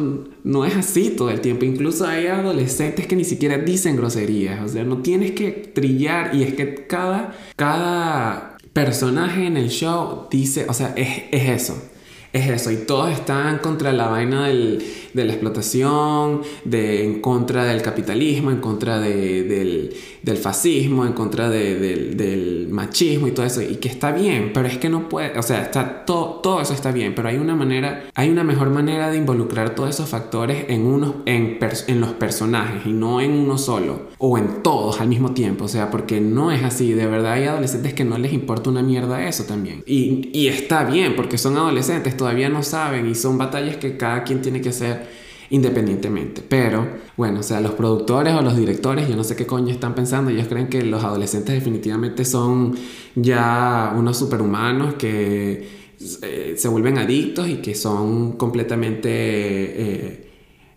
no 0.42 0.64
es 0.64 0.74
así 0.76 1.10
todo 1.10 1.30
el 1.30 1.40
tiempo. 1.40 1.64
Incluso 1.64 2.06
hay 2.06 2.26
adolescentes 2.26 3.06
que 3.06 3.16
ni 3.16 3.24
siquiera 3.24 3.58
dicen 3.58 3.96
groserías. 3.96 4.62
O 4.64 4.68
sea, 4.68 4.84
no 4.84 4.98
tienes 4.98 5.32
que 5.32 5.50
trillar 5.50 6.34
y 6.34 6.42
es 6.42 6.54
que 6.54 6.86
cada, 6.86 7.36
cada 7.56 8.56
personaje 8.72 9.46
en 9.46 9.56
el 9.56 9.68
show 9.68 10.28
dice, 10.30 10.66
o 10.68 10.72
sea, 10.72 10.94
es, 10.96 11.24
es 11.30 11.48
eso. 11.62 11.82
es 12.32 12.48
eso, 12.48 12.70
y 12.70 12.76
todos 12.76 13.10
están 13.10 13.58
contra 13.58 13.92
la 13.92 14.08
vaina 14.08 14.48
del, 14.48 14.82
de 15.12 15.24
la 15.24 15.32
explotación, 15.32 16.42
de, 16.64 17.04
en 17.04 17.20
contra 17.20 17.64
del 17.64 17.82
capitalismo, 17.82 18.50
en 18.50 18.60
contra 18.60 18.98
de, 19.00 19.42
del, 19.44 19.94
del, 20.22 20.36
fascismo, 20.36 21.06
en 21.06 21.12
contra 21.12 21.48
del, 21.50 22.16
del, 22.16 22.68
machismo 22.70 23.26
y 23.26 23.32
todo 23.32 23.46
eso, 23.46 23.62
y 23.62 23.76
que 23.76 23.88
está 23.88 24.12
bien, 24.12 24.50
pero 24.52 24.68
es 24.68 24.78
que 24.78 24.88
no 24.88 25.08
puede, 25.08 25.38
o 25.38 25.42
sea, 25.42 25.62
está 25.62 26.04
todo, 26.04 26.40
todo 26.42 26.60
eso 26.60 26.74
está 26.74 26.92
bien, 26.92 27.14
pero 27.14 27.28
hay 27.28 27.36
una 27.36 27.54
manera, 27.54 28.04
hay 28.14 28.30
una 28.30 28.44
mejor 28.44 28.70
manera 28.70 29.10
de 29.10 29.16
involucrar 29.16 29.74
todos 29.74 29.90
esos 29.90 30.08
factores 30.08 30.66
en, 30.68 30.86
unos, 30.86 31.14
en, 31.26 31.58
en 31.86 32.00
los 32.00 32.12
personajes 32.12 32.86
y 32.86 32.92
no 32.92 33.20
en 33.20 33.32
uno 33.32 33.58
solo, 33.58 34.08
o 34.18 34.38
en 34.38 34.62
todos 34.62 35.00
al 35.00 35.08
mismo 35.08 35.32
tiempo, 35.32 35.64
o 35.64 35.68
sea, 35.68 35.90
porque 35.90 36.20
no 36.20 36.52
es 36.52 36.62
así, 36.62 36.92
de 36.92 37.06
verdad 37.06 37.32
hay 37.32 37.44
adolescentes 37.44 37.94
que 37.94 38.04
no 38.04 38.18
les 38.18 38.32
importa 38.32 38.70
una 38.70 38.82
mierda 38.82 39.26
eso 39.26 39.44
también, 39.44 39.82
y, 39.86 40.30
y 40.32 40.48
está 40.48 40.84
bien, 40.84 41.16
porque 41.16 41.38
son 41.38 41.56
adolescentes, 41.56 42.16
todavía 42.16 42.48
no 42.48 42.62
saben 42.62 43.08
y 43.08 43.14
son 43.14 43.38
batallas 43.38 43.76
que 43.76 43.96
cada 43.96 44.24
quien 44.24 44.42
tiene 44.42 44.60
que 44.60 44.70
hacer 44.70 45.27
independientemente. 45.50 46.42
Pero, 46.46 46.86
bueno, 47.16 47.40
o 47.40 47.42
sea, 47.42 47.60
los 47.60 47.72
productores 47.72 48.34
o 48.34 48.42
los 48.42 48.56
directores, 48.56 49.08
yo 49.08 49.16
no 49.16 49.24
sé 49.24 49.36
qué 49.36 49.46
coño 49.46 49.72
están 49.72 49.94
pensando, 49.94 50.30
ellos 50.30 50.48
creen 50.48 50.68
que 50.68 50.82
los 50.82 51.04
adolescentes 51.04 51.54
definitivamente 51.54 52.24
son 52.24 52.76
ya 53.14 53.94
unos 53.96 54.18
superhumanos 54.18 54.94
que 54.94 55.68
eh, 56.22 56.54
se 56.56 56.68
vuelven 56.68 56.98
adictos 56.98 57.48
y 57.48 57.56
que 57.56 57.74
son 57.74 58.32
completamente... 58.32 59.08
Eh, 59.10 60.24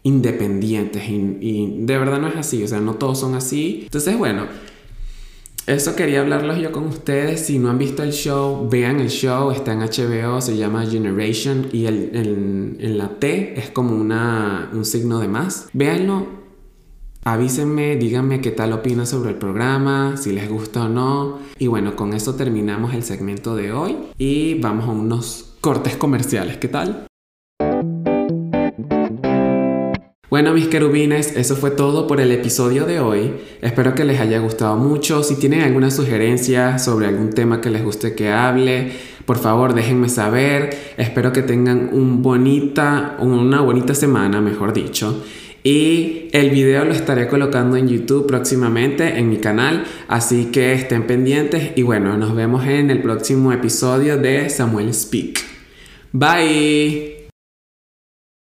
independientes 0.04 1.04
y 1.08 1.76
de 1.82 1.98
verdad 2.00 2.20
no 2.20 2.28
es 2.28 2.36
así, 2.36 2.64
o 2.64 2.68
sea, 2.68 2.80
no 2.80 2.96
todos 2.96 3.20
son 3.20 3.36
así. 3.36 3.82
Entonces, 3.84 4.18
bueno, 4.18 4.48
eso 5.76 5.96
quería 5.96 6.22
hablarlos 6.22 6.60
yo 6.60 6.72
con 6.72 6.86
ustedes. 6.86 7.42
Si 7.42 7.60
no 7.60 7.70
han 7.70 7.78
visto 7.78 8.04
el 8.04 8.12
show, 8.12 8.68
vean 8.70 9.00
el 9.00 9.10
show. 9.10 9.52
Está 9.52 9.74
en 9.74 9.80
HBO, 9.80 10.42
se 10.42 10.58
llama 10.58 10.86
Generation 10.86 11.68
y 11.72 11.86
el, 11.86 12.12
en 12.80 12.98
la 12.98 13.20
T 13.20 13.60
es 13.60 13.70
como 13.70 13.96
una, 13.96 14.70
un 14.74 14.86
signo 14.86 15.20
de 15.20 15.28
más. 15.28 15.70
Véanlo. 15.74 16.42
Avísenme, 17.24 17.98
díganme 17.98 18.42
qué 18.42 18.50
tal 18.50 18.74
opinan 18.74 19.06
sobre 19.06 19.30
el 19.30 19.36
programa, 19.36 20.18
si 20.18 20.32
les 20.32 20.50
gusta 20.50 20.86
o 20.86 20.90
no. 20.90 21.38
Y 21.60 21.68
bueno, 21.68 21.96
con 21.96 22.14
eso 22.14 22.34
terminamos 22.34 22.96
el 22.96 23.04
segmento 23.04 23.56
de 23.56 23.72
hoy 23.72 23.96
y 24.18 24.56
vamos 24.56 24.86
a 24.86 24.92
unos 24.92 25.54
cortes 25.62 25.96
comerciales. 25.96 26.58
¿Qué 26.58 26.68
tal? 26.68 27.11
Bueno, 30.32 30.54
mis 30.54 30.68
querubines, 30.68 31.36
eso 31.36 31.58
fue 31.58 31.72
todo 31.72 32.08
por 32.08 32.22
el 32.22 32.32
episodio 32.32 32.86
de 32.86 33.02
hoy. 33.02 33.34
Espero 33.62 33.94
que 33.94 34.06
les 34.06 34.22
haya 34.22 34.40
gustado 34.40 34.78
mucho. 34.78 35.24
Si 35.24 35.36
tienen 35.36 35.60
alguna 35.60 35.92
sugerencia 35.92 36.80
sobre 36.80 37.08
algún 37.08 37.32
tema 37.32 37.60
que 37.60 37.70
les 37.70 37.84
guste 37.84 38.16
que 38.16 38.32
hable, 38.32 38.94
por 39.26 39.40
favor 39.40 39.74
déjenme 39.74 40.08
saber. 40.08 40.70
Espero 40.96 41.34
que 41.34 41.42
tengan 41.42 41.90
un 41.92 42.24
bonita, 42.24 43.18
una 43.20 43.60
bonita 43.60 43.94
semana, 43.94 44.40
mejor 44.40 44.72
dicho. 44.72 45.22
Y 45.66 46.30
el 46.32 46.50
video 46.50 46.86
lo 46.86 46.94
estaré 46.94 47.28
colocando 47.28 47.76
en 47.76 47.90
YouTube 47.90 48.26
próximamente 48.26 49.20
en 49.20 49.28
mi 49.28 49.36
canal, 49.36 49.84
así 50.08 50.46
que 50.46 50.72
estén 50.72 51.08
pendientes 51.08 51.74
y 51.76 51.82
bueno, 51.82 52.16
nos 52.16 52.34
vemos 52.34 52.66
en 52.66 52.90
el 52.90 53.02
próximo 53.02 53.52
episodio 53.52 54.18
de 54.18 54.50
Samuel 54.50 54.94
Speak. 54.94 55.42
Bye. 56.14 57.21